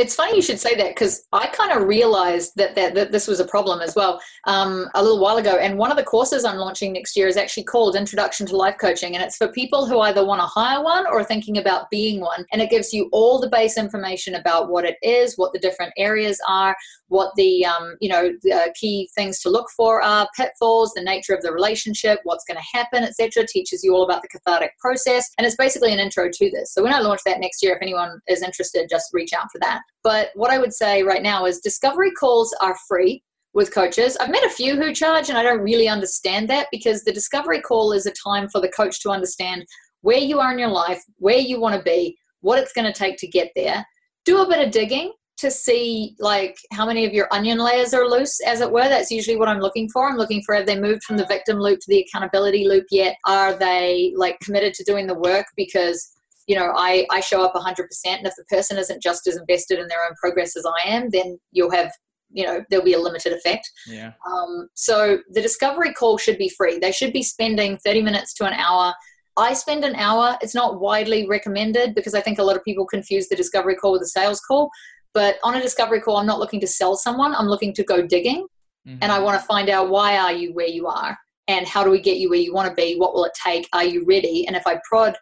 [0.00, 3.28] it's funny you should say that because I kind of realized that, that, that this
[3.28, 5.58] was a problem as well um, a little while ago.
[5.58, 8.76] And one of the courses I'm launching next year is actually called Introduction to Life
[8.80, 9.14] Coaching.
[9.14, 12.20] And it's for people who either want to hire one or are thinking about being
[12.20, 12.46] one.
[12.50, 15.92] And it gives you all the base information about what it is, what the different
[15.98, 16.74] areas are,
[17.08, 21.34] what the um, you know the key things to look for are, pitfalls, the nature
[21.34, 23.46] of the relationship, what's going to happen, etc.
[23.46, 25.28] Teaches you all about the cathartic process.
[25.36, 26.72] And it's basically an intro to this.
[26.72, 29.58] So when I launch that next year, if anyone is interested, just reach out for
[29.58, 29.82] that.
[30.02, 33.22] But what I would say right now is discovery calls are free
[33.52, 34.16] with coaches.
[34.16, 37.60] I've met a few who charge, and I don't really understand that because the discovery
[37.60, 39.66] call is a time for the coach to understand
[40.02, 42.98] where you are in your life, where you want to be, what it's going to
[42.98, 43.84] take to get there.
[44.24, 48.06] Do a bit of digging to see like how many of your onion layers are
[48.06, 50.78] loose as it were that's usually what i'm looking for i'm looking for have they
[50.78, 54.84] moved from the victim loop to the accountability loop yet are they like committed to
[54.84, 56.12] doing the work because
[56.50, 57.78] you know, I, I show up 100%.
[58.06, 61.08] And if the person isn't just as invested in their own progress as I am,
[61.10, 61.92] then you'll have,
[62.32, 63.70] you know, there'll be a limited effect.
[63.86, 64.14] Yeah.
[64.26, 66.80] Um, so the discovery call should be free.
[66.80, 68.92] They should be spending 30 minutes to an hour.
[69.36, 70.36] I spend an hour.
[70.42, 73.92] It's not widely recommended because I think a lot of people confuse the discovery call
[73.92, 74.70] with a sales call.
[75.14, 77.32] But on a discovery call, I'm not looking to sell someone.
[77.32, 78.44] I'm looking to go digging.
[78.88, 78.98] Mm-hmm.
[79.02, 81.16] And I want to find out why are you where you are?
[81.46, 82.96] And how do we get you where you want to be?
[82.96, 83.68] What will it take?
[83.72, 84.48] Are you ready?
[84.48, 85.16] And if I prod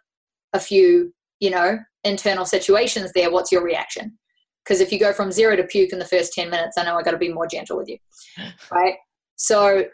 [0.53, 4.17] a few you know, internal situations there, what's your reaction?
[4.63, 6.95] Because if you go from zero to puke in the first 10 minutes, I know
[6.95, 7.97] I got to be more gentle with you.
[8.71, 8.95] Right.
[9.35, 9.85] So,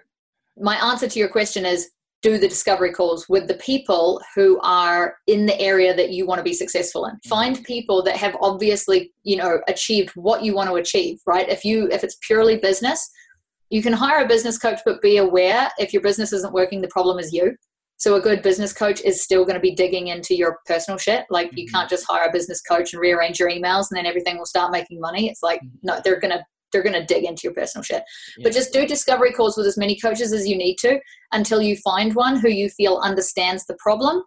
[0.58, 1.92] my answer to your question is
[2.26, 6.40] do the discovery calls with the people who are in the area that you want
[6.40, 7.30] to be successful in mm-hmm.
[7.30, 11.64] find people that have obviously you know achieved what you want to achieve right if
[11.64, 13.12] you if it's purely business
[13.70, 16.88] you can hire a business coach but be aware if your business isn't working the
[16.88, 17.56] problem is you
[17.98, 21.26] so a good business coach is still going to be digging into your personal shit.
[21.30, 21.76] Like you mm-hmm.
[21.76, 24.72] can't just hire a business coach and rearrange your emails and then everything will start
[24.72, 25.30] making money.
[25.30, 25.78] It's like mm-hmm.
[25.84, 28.04] no, they're gonna they're gonna dig into your personal shit.
[28.38, 28.44] Yeah.
[28.44, 31.00] But just do discovery calls with as many coaches as you need to
[31.32, 34.24] until you find one who you feel understands the problem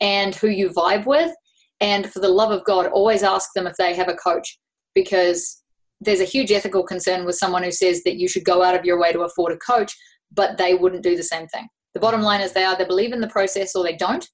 [0.00, 1.34] and who you vibe with.
[1.80, 4.58] And for the love of God, always ask them if they have a coach
[4.94, 5.62] because
[6.00, 8.84] there's a huge ethical concern with someone who says that you should go out of
[8.84, 9.92] your way to afford a coach,
[10.32, 11.66] but they wouldn't do the same thing.
[11.98, 14.24] The bottom line is they either believe in the process or they don't.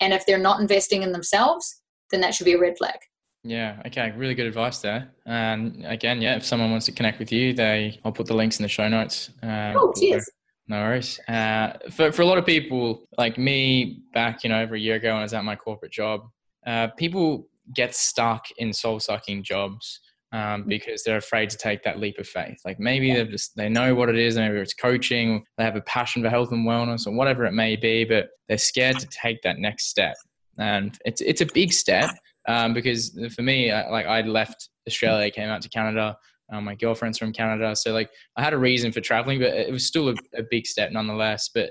[0.00, 2.98] And if they're not investing in themselves, then that should be a red flag.
[3.44, 3.82] Yeah.
[3.84, 4.14] Okay.
[4.16, 5.10] Really good advice there.
[5.26, 8.58] And again, yeah, if someone wants to connect with you, they I'll put the links
[8.58, 9.28] in the show notes.
[9.42, 10.30] Um, oh, cheers.
[10.66, 11.20] No worries.
[11.28, 14.94] Uh, for for a lot of people like me, back you know over a year
[14.94, 16.22] ago when I was at my corporate job,
[16.66, 20.00] uh, people get stuck in soul sucking jobs
[20.32, 20.68] um, mm.
[20.68, 22.60] because they're afraid to take that leap of faith.
[22.64, 23.24] Like maybe yeah.
[23.24, 26.22] they just they know what it is, and maybe it's coaching, they have a passion
[26.22, 29.58] for health and wellness, or whatever it may be, but they're scared to take that
[29.58, 30.16] next step.
[30.58, 32.10] And it's it's a big step
[32.48, 36.16] um, because for me, I, like I left Australia, came out to Canada.
[36.52, 39.72] Um, my girlfriend's from Canada, so like I had a reason for traveling, but it
[39.72, 41.48] was still a, a big step nonetheless.
[41.54, 41.70] But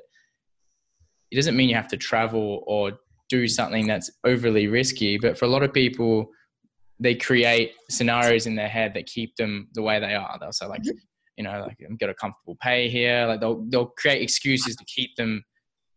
[1.31, 2.93] it doesn't mean you have to travel or
[3.29, 5.17] do something that's overly risky.
[5.17, 6.29] But for a lot of people,
[6.99, 10.37] they create scenarios in their head that keep them the way they are.
[10.39, 10.97] They'll say like, mm-hmm.
[11.37, 13.25] you know, like I'm get a comfortable pay here.
[13.25, 15.43] Like they'll they'll create excuses to keep them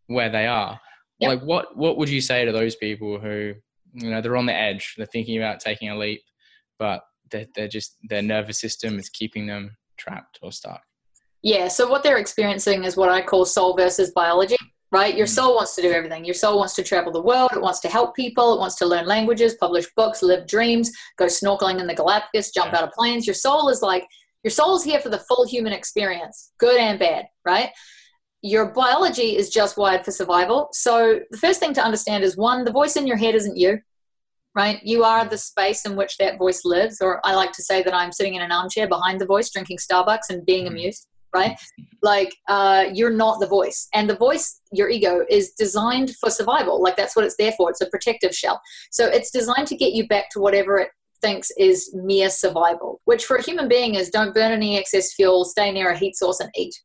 [0.07, 0.79] where they are.
[1.19, 1.29] Yep.
[1.29, 3.53] Like what what would you say to those people who
[3.93, 6.21] you know they're on the edge, they're thinking about taking a leap,
[6.79, 10.81] but they're, they're just their nervous system is keeping them trapped or stuck.
[11.41, 11.67] Yeah.
[11.67, 14.55] So what they're experiencing is what I call soul versus biology
[14.93, 15.17] right?
[15.17, 16.23] Your soul wants to do everything.
[16.23, 17.49] Your soul wants to travel the world.
[17.51, 18.53] It wants to help people.
[18.53, 22.75] It wants to learn languages, publish books, live dreams, go snorkeling in the Galapagos, jump
[22.75, 23.25] out of planes.
[23.25, 24.05] Your soul is like,
[24.43, 27.71] your soul is here for the full human experience, good and bad, right?
[28.43, 30.69] Your biology is just wired for survival.
[30.73, 33.79] So the first thing to understand is one, the voice in your head isn't you,
[34.53, 34.79] right?
[34.83, 37.01] You are the space in which that voice lives.
[37.01, 39.77] Or I like to say that I'm sitting in an armchair behind the voice, drinking
[39.77, 40.71] Starbucks and being mm.
[40.71, 41.57] amused right?
[42.01, 46.81] Like uh, you're not the voice, and the voice, your ego, is designed for survival.
[46.81, 47.69] Like that's what it's there for.
[47.69, 48.61] It's a protective shell.
[48.91, 50.89] So it's designed to get you back to whatever it
[51.23, 55.45] thinks is mere survival, which for a human being is don't burn any excess fuel,
[55.45, 56.75] stay near a heat source, and eat.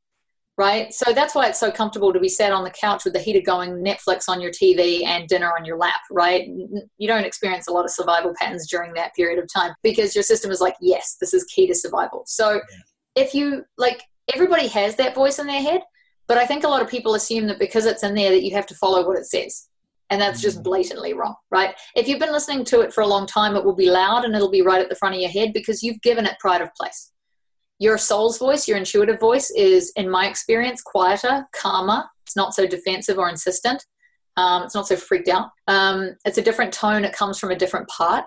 [0.56, 0.92] Right?
[0.92, 3.44] So that's why it's so comfortable to be sat on the couch with the heater
[3.44, 6.48] going, Netflix on your TV, and dinner on your lap, right?
[6.96, 10.24] You don't experience a lot of survival patterns during that period of time because your
[10.24, 12.24] system is like, yes, this is key to survival.
[12.26, 12.60] So yeah.
[13.22, 14.02] if you like,
[14.34, 15.82] everybody has that voice in their head,
[16.26, 18.54] but I think a lot of people assume that because it's in there that you
[18.54, 19.68] have to follow what it says.
[20.10, 20.64] And that's just mm.
[20.64, 21.74] blatantly wrong, right?
[21.94, 24.34] If you've been listening to it for a long time, it will be loud and
[24.34, 26.74] it'll be right at the front of your head because you've given it pride of
[26.74, 27.12] place.
[27.78, 32.04] Your soul's voice, your intuitive voice, is, in my experience, quieter, calmer.
[32.26, 33.84] It's not so defensive or insistent.
[34.36, 35.50] Um, it's not so freaked out.
[35.66, 37.04] Um, it's a different tone.
[37.04, 38.24] It comes from a different part.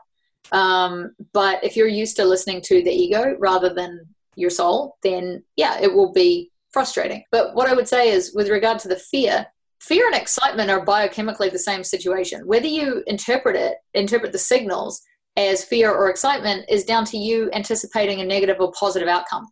[0.52, 5.44] Um, but if you're used to listening to the ego rather than your soul, then
[5.56, 7.24] yeah, it will be frustrating.
[7.32, 9.46] But what I would say is, with regard to the fear,
[9.80, 12.46] fear and excitement are biochemically the same situation.
[12.46, 15.02] Whether you interpret it, interpret the signals
[15.38, 19.48] as fear or excitement, is down to you anticipating a negative or positive outcome.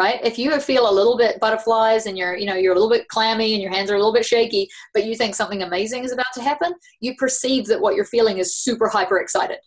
[0.00, 0.24] Right?
[0.24, 3.08] If you feel a little bit butterflies and you're, you know, you're a little bit
[3.08, 6.12] clammy and your hands are a little bit shaky, but you think something amazing is
[6.12, 9.58] about to happen, you perceive that what you're feeling is super hyper excited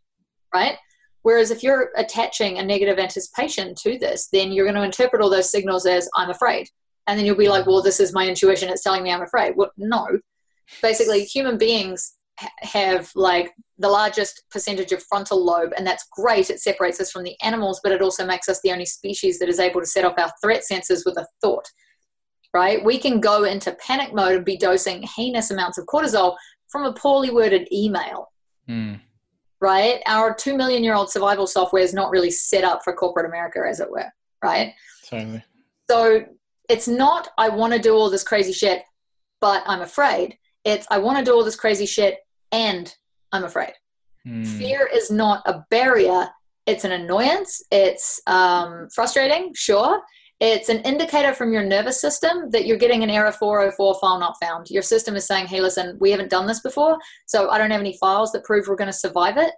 [0.55, 0.77] right?
[1.25, 5.29] Whereas if you're attaching a negative anticipation to this, then you're going to interpret all
[5.31, 6.69] those signals as I'm afraid.
[7.07, 8.69] And then you'll be like, well, this is my intuition.
[8.69, 9.55] It's telling me I'm afraid.
[9.55, 10.05] Well, no.
[10.83, 12.13] Basically, human beings
[12.59, 16.51] have like the largest percentage of frontal lobe, and that's great.
[16.51, 19.49] It separates us from the animals, but it also makes us the only species that
[19.49, 21.65] is able to set off our threat sensors with a thought,
[22.53, 22.85] right?
[22.85, 26.35] We can go into panic mode and be dosing heinous amounts of cortisol
[26.67, 28.31] from a poorly worded email.
[28.69, 28.99] Mm
[29.61, 30.01] right?
[30.05, 33.59] Our two million year old survival software is not really set up for corporate America,
[33.67, 34.11] as it were,
[34.43, 34.73] right?
[35.07, 35.43] Totally.
[35.89, 36.25] So
[36.69, 38.83] it's not, I want to do all this crazy shit,
[39.41, 40.37] but I'm afraid.
[40.63, 42.19] It's, I want to do all this crazy shit
[42.51, 42.93] and
[43.31, 43.73] I'm afraid.
[44.27, 44.47] Mm.
[44.57, 46.27] Fear is not a barrier,
[46.65, 47.61] it's an annoyance.
[47.71, 50.01] It's um, frustrating, sure.
[50.41, 54.35] It's an indicator from your nervous system that you're getting an error 404 file not
[54.41, 54.69] found.
[54.69, 57.79] Your system is saying, hey, listen, we haven't done this before, so I don't have
[57.79, 59.53] any files that prove we're going to survive it.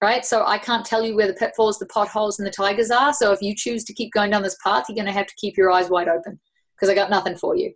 [0.00, 0.24] Right?
[0.24, 3.14] So I can't tell you where the pitfalls, the potholes, and the tigers are.
[3.14, 5.34] So if you choose to keep going down this path, you're going to have to
[5.36, 6.38] keep your eyes wide open
[6.74, 7.72] because I got nothing for you.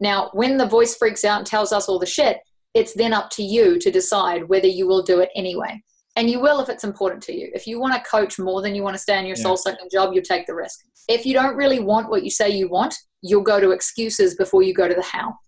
[0.00, 2.38] Now, when the voice freaks out and tells us all the shit,
[2.74, 5.80] it's then up to you to decide whether you will do it anyway
[6.16, 7.50] and you will if it's important to you.
[7.54, 9.42] If you want to coach more than you want to stay in your yeah.
[9.42, 10.80] soul sucking job, you take the risk.
[11.08, 14.62] If you don't really want what you say you want, you'll go to excuses before
[14.62, 15.38] you go to the how.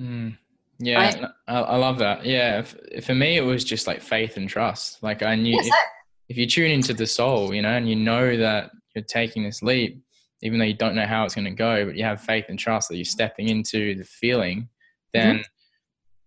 [0.00, 0.36] Mm.
[0.78, 1.24] Yeah, right?
[1.48, 2.24] I, I, love that.
[2.24, 2.62] Yeah,
[3.02, 5.02] for me, it was just like faith and trust.
[5.02, 5.66] Like I knew if,
[6.28, 9.62] if you tune into the soul, you know, and you know that you're taking this
[9.62, 10.02] leap,
[10.42, 12.58] even though you don't know how it's going to go, but you have faith and
[12.58, 14.68] trust that you're stepping into the feeling,
[15.12, 15.36] then.
[15.36, 15.42] Mm-hmm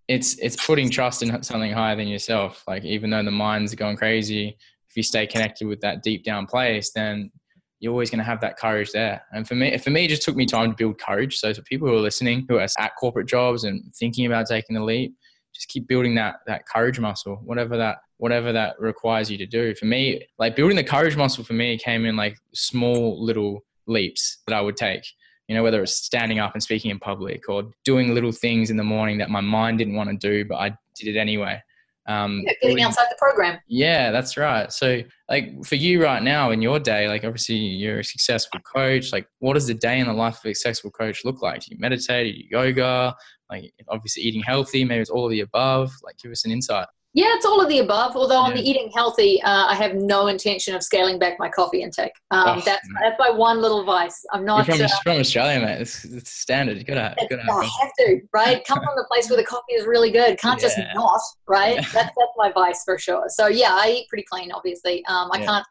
[0.09, 2.63] it's it's putting trust in something higher than yourself.
[2.67, 4.57] Like even though the mind's going crazy,
[4.89, 7.31] if you stay connected with that deep down place, then
[7.79, 9.21] you're always going to have that courage there.
[9.31, 11.37] And for me, for me, it just took me time to build courage.
[11.37, 14.73] So for people who are listening, who are at corporate jobs and thinking about taking
[14.73, 15.15] the leap,
[15.53, 19.75] just keep building that that courage muscle, whatever that whatever that requires you to do.
[19.75, 24.39] For me, like building the courage muscle for me came in like small little leaps
[24.47, 25.03] that I would take
[25.49, 28.77] you know, whether it's standing up and speaking in public or doing little things in
[28.77, 31.59] the morning that my mind didn't want to do, but I did it anyway.
[32.07, 33.59] Um, yeah, getting outside the program.
[33.67, 34.71] Yeah, that's right.
[34.71, 39.11] So, like for you right now in your day, like obviously you're a successful coach.
[39.11, 41.61] Like, what does the day in the life of a successful coach look like?
[41.61, 42.35] Do you meditate?
[42.35, 43.15] Do you yoga?
[43.49, 44.85] Like, obviously eating healthy.
[44.85, 45.91] Maybe it's all of the above.
[46.03, 46.87] Like, give us an insight.
[47.13, 48.15] Yeah, it's all of the above.
[48.15, 48.49] Although yeah.
[48.49, 52.11] on the eating healthy, uh, I have no intention of scaling back my coffee intake.
[52.29, 54.23] Um, oh, that's that's my one little vice.
[54.31, 55.81] I'm not You're from, uh, from Australia, mate.
[55.81, 56.77] It's, it's standard.
[56.77, 58.63] You gotta, you gotta have, have to, right?
[58.63, 60.37] Come from the place where the coffee is really good.
[60.37, 60.67] Can't yeah.
[60.67, 61.75] just not, right?
[61.75, 61.81] Yeah.
[61.81, 63.25] That's that's my vice for sure.
[63.29, 64.51] So yeah, I eat pretty clean.
[64.51, 65.65] Obviously, um, I can't.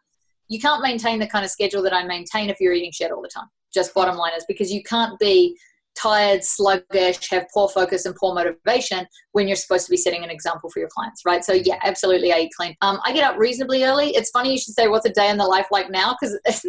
[0.49, 3.23] You can't maintain the kind of schedule that I maintain if you're eating shit all
[3.23, 3.47] the time.
[3.73, 5.57] Just bottom line is because you can't be
[6.01, 10.31] tired, sluggish, have poor focus and poor motivation when you're supposed to be setting an
[10.31, 11.45] example for your clients, right?
[11.45, 12.75] So yeah, absolutely, I eat clean.
[12.81, 14.11] Um, I get up reasonably early.
[14.11, 16.39] It's funny you should say what's a day in the life like now because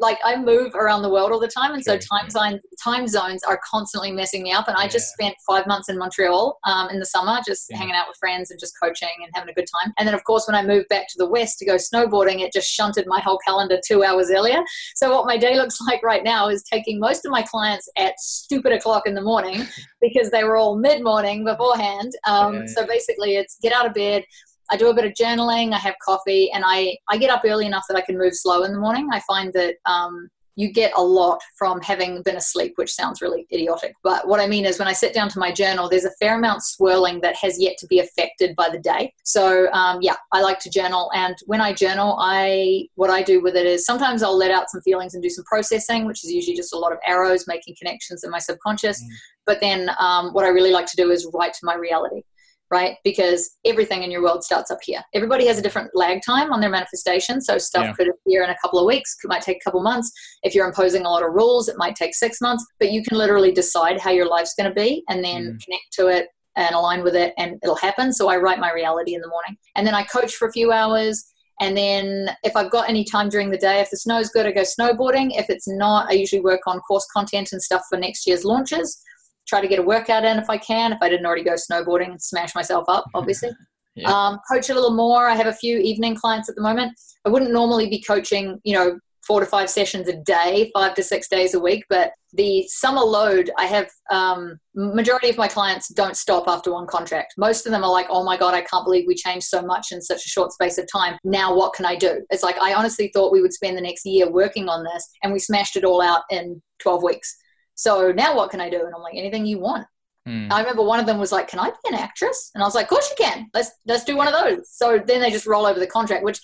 [0.00, 3.42] like I move around the world all the time, and so time zone time zones
[3.42, 4.68] are constantly messing me up.
[4.68, 7.78] And I just spent five months in Montreal um, in the summer, just yeah.
[7.78, 9.92] hanging out with friends and just coaching and having a good time.
[9.98, 12.52] And then of course when I moved back to the west to go snowboarding, it
[12.52, 14.62] just shunted my whole calendar two hours earlier.
[14.94, 18.18] So what my day looks like right now is taking most of my clients at
[18.18, 19.66] stupid o'clock in the morning
[20.00, 22.12] because they were all mid morning beforehand.
[22.26, 22.66] Um, yeah.
[22.66, 24.24] So basically, it's get out of bed.
[24.70, 25.72] I do a bit of journaling.
[25.72, 28.64] I have coffee, and I I get up early enough that I can move slow
[28.64, 29.08] in the morning.
[29.12, 30.28] I find that um,
[30.58, 33.94] you get a lot from having been asleep, which sounds really idiotic.
[34.02, 36.36] But what I mean is, when I sit down to my journal, there's a fair
[36.36, 39.14] amount swirling that has yet to be affected by the day.
[39.22, 43.40] So um, yeah, I like to journal, and when I journal, I what I do
[43.40, 46.32] with it is sometimes I'll let out some feelings and do some processing, which is
[46.32, 49.00] usually just a lot of arrows making connections in my subconscious.
[49.00, 49.08] Mm.
[49.46, 52.22] But then um, what I really like to do is write to my reality
[52.70, 52.96] right?
[53.04, 55.00] Because everything in your world starts up here.
[55.14, 57.40] Everybody has a different lag time on their manifestation.
[57.40, 57.92] So stuff yeah.
[57.94, 60.12] could appear in a couple of weeks, it might take a couple months.
[60.42, 63.16] If you're imposing a lot of rules, it might take six months, but you can
[63.16, 65.64] literally decide how your life's going to be and then mm.
[65.64, 68.12] connect to it and align with it and it'll happen.
[68.12, 70.72] So I write my reality in the morning and then I coach for a few
[70.72, 71.24] hours.
[71.60, 74.52] And then if I've got any time during the day, if the snow's good, I
[74.52, 75.30] go snowboarding.
[75.32, 79.00] If it's not, I usually work on course content and stuff for next year's launches
[79.48, 80.92] try to get a workout in if I can.
[80.92, 83.50] If I didn't already go snowboarding and smash myself up, obviously.
[83.94, 84.10] yeah.
[84.10, 85.26] um, coach a little more.
[85.26, 86.92] I have a few evening clients at the moment.
[87.24, 91.02] I wouldn't normally be coaching, you know, four to five sessions a day, five to
[91.02, 91.84] six days a week.
[91.90, 96.86] But the summer load, I have um, majority of my clients don't stop after one
[96.86, 97.34] contract.
[97.36, 99.92] Most of them are like, "Oh my god, I can't believe we changed so much
[99.92, 101.18] in such a short space of time.
[101.24, 104.06] Now what can I do?" It's like I honestly thought we would spend the next
[104.06, 107.36] year working on this, and we smashed it all out in twelve weeks.
[107.78, 108.84] So now what can I do?
[108.84, 109.86] And I'm like, anything you want.
[110.28, 110.50] Mm.
[110.50, 112.74] I remember one of them was like, "Can I be an actress?" And I was
[112.74, 113.48] like, "Of course you can.
[113.54, 116.40] Let's let's do one of those." So then they just roll over the contract, which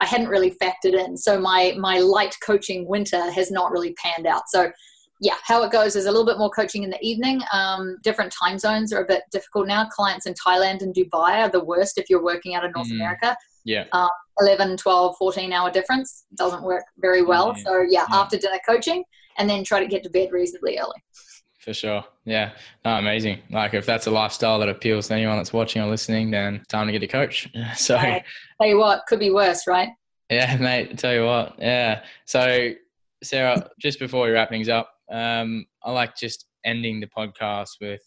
[0.00, 1.16] I hadn't really factored in.
[1.16, 4.42] So my my light coaching winter has not really panned out.
[4.48, 4.70] So
[5.20, 7.40] yeah, how it goes is a little bit more coaching in the evening.
[7.52, 9.86] Um, different time zones are a bit difficult now.
[9.86, 12.96] Clients in Thailand and Dubai are the worst if you're working out of North mm.
[12.96, 13.34] America.
[13.64, 13.86] Yeah.
[13.92, 14.10] Um,
[14.40, 17.54] 11, 12, 14 hour difference doesn't work very well.
[17.54, 19.02] So yeah, yeah, after dinner coaching
[19.38, 21.02] and then try to get to bed reasonably early.
[21.58, 22.04] For sure.
[22.26, 22.52] Yeah.
[22.84, 23.40] No, amazing.
[23.50, 26.86] Like if that's a lifestyle that appeals to anyone that's watching or listening, then time
[26.86, 27.48] to get a coach.
[27.76, 29.88] So tell you what, could be worse, right?
[30.28, 30.98] Yeah, mate.
[30.98, 31.54] Tell you what.
[31.58, 32.04] Yeah.
[32.26, 32.72] So
[33.22, 38.02] Sarah, just before we wrap things up, um, I like just ending the podcast with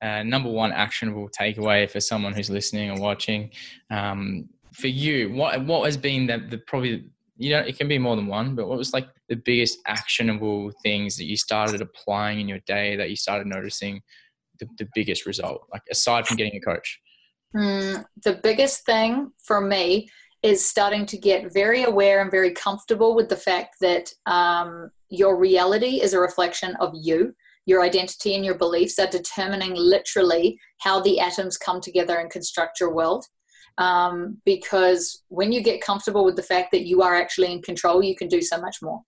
[0.00, 3.50] uh, number one actionable takeaway for someone who's listening or watching.
[3.90, 7.04] Um, for you, what what has been the, the probably
[7.42, 10.70] you know it can be more than one, but what was like the biggest actionable
[10.82, 14.00] things that you started applying in your day that you started noticing
[14.60, 17.00] the, the biggest result, like aside from getting a coach?
[17.56, 20.08] Mm, the biggest thing for me
[20.42, 25.36] is starting to get very aware and very comfortable with the fact that um, your
[25.36, 27.34] reality is a reflection of you.
[27.66, 32.80] Your identity and your beliefs are determining literally how the atoms come together and construct
[32.80, 33.24] your world.
[33.78, 38.02] Um, because when you get comfortable with the fact that you are actually in control,
[38.02, 39.02] you can do so much more.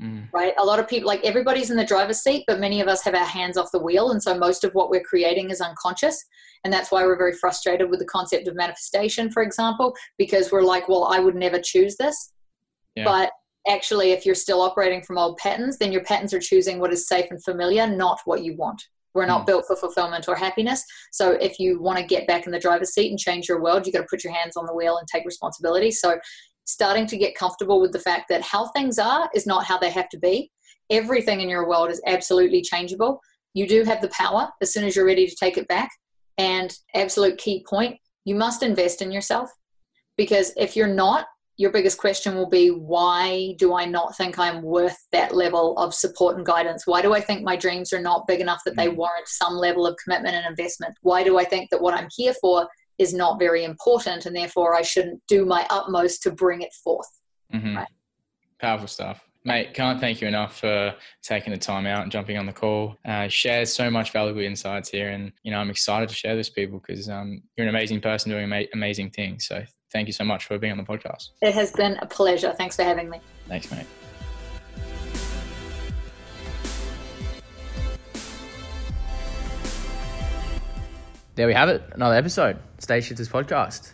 [0.00, 0.28] Mm.
[0.32, 0.54] Right?
[0.58, 3.14] A lot of people, like everybody's in the driver's seat, but many of us have
[3.14, 4.12] our hands off the wheel.
[4.12, 6.24] And so most of what we're creating is unconscious.
[6.64, 10.62] And that's why we're very frustrated with the concept of manifestation, for example, because we're
[10.62, 12.32] like, well, I would never choose this.
[12.94, 13.04] Yeah.
[13.04, 13.30] But
[13.68, 17.06] actually, if you're still operating from old patterns, then your patterns are choosing what is
[17.06, 18.82] safe and familiar, not what you want.
[19.14, 19.46] We're not mm.
[19.46, 20.84] built for fulfillment or happiness.
[21.12, 23.86] So if you want to get back in the driver's seat and change your world,
[23.86, 25.90] you got to put your hands on the wheel and take responsibility.
[25.90, 26.18] So
[26.64, 29.90] starting to get comfortable with the fact that how things are is not how they
[29.90, 30.50] have to be.
[30.90, 33.20] Everything in your world is absolutely changeable.
[33.54, 35.90] You do have the power as soon as you're ready to take it back.
[36.38, 39.50] And absolute key point, you must invest in yourself
[40.16, 41.26] because if you're not,
[41.60, 45.92] your biggest question will be why do I not think I'm worth that level of
[45.92, 46.86] support and guidance?
[46.86, 48.96] Why do I think my dreams are not big enough that they mm.
[48.96, 50.94] warrant some level of commitment and investment?
[51.02, 54.74] Why do I think that what I'm here for is not very important and therefore
[54.74, 57.10] I shouldn't do my utmost to bring it forth?
[57.52, 57.76] Mm-hmm.
[57.76, 57.88] Right?
[58.58, 59.20] Powerful stuff.
[59.44, 62.96] Mate, can't thank you enough for taking the time out and jumping on the call.
[63.04, 66.48] Uh, share so much valuable insights here, and you know I'm excited to share this
[66.48, 69.46] with people because um, you're an amazing person doing ama- amazing things.
[69.46, 71.30] So thank you so much for being on the podcast.
[71.42, 72.54] It has been a pleasure.
[72.56, 73.20] Thanks for having me.
[73.48, 73.86] Thanks, mate.
[81.36, 81.82] There we have it.
[81.92, 83.92] Another episode, State Shifters podcast.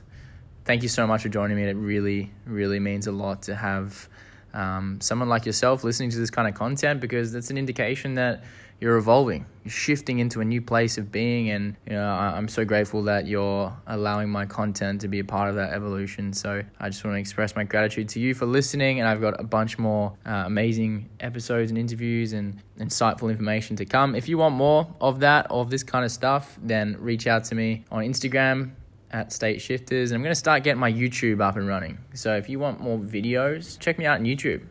[0.65, 1.63] Thank you so much for joining me.
[1.65, 4.09] It really, really means a lot to have
[4.53, 8.43] um, someone like yourself listening to this kind of content because that's an indication that
[8.81, 12.65] you're evolving, you're shifting into a new place of being, and you know I'm so
[12.65, 16.33] grateful that you're allowing my content to be a part of that evolution.
[16.33, 19.41] So I just want to express my gratitude to you for listening, and I've got
[19.41, 24.15] a bunch more uh, amazing episodes and interviews and insightful information to come.
[24.15, 27.55] If you want more of that, of this kind of stuff, then reach out to
[27.55, 28.73] me on Instagram
[29.11, 30.11] at State Shifters.
[30.11, 31.99] And I'm going to start getting my YouTube up and running.
[32.15, 34.63] So if you want more videos, check me out on YouTube.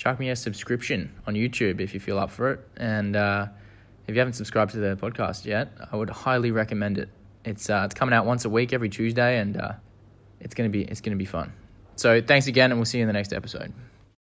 [0.00, 2.60] Chuck me a subscription on YouTube if you feel up for it.
[2.78, 3.48] And uh,
[4.06, 7.10] if you haven't subscribed to the podcast yet, I would highly recommend it.
[7.44, 9.72] It's uh, it's coming out once a week every Tuesday, and uh,
[10.40, 11.52] it's gonna be it's gonna be fun.
[11.96, 13.74] So thanks again, and we'll see you in the next episode.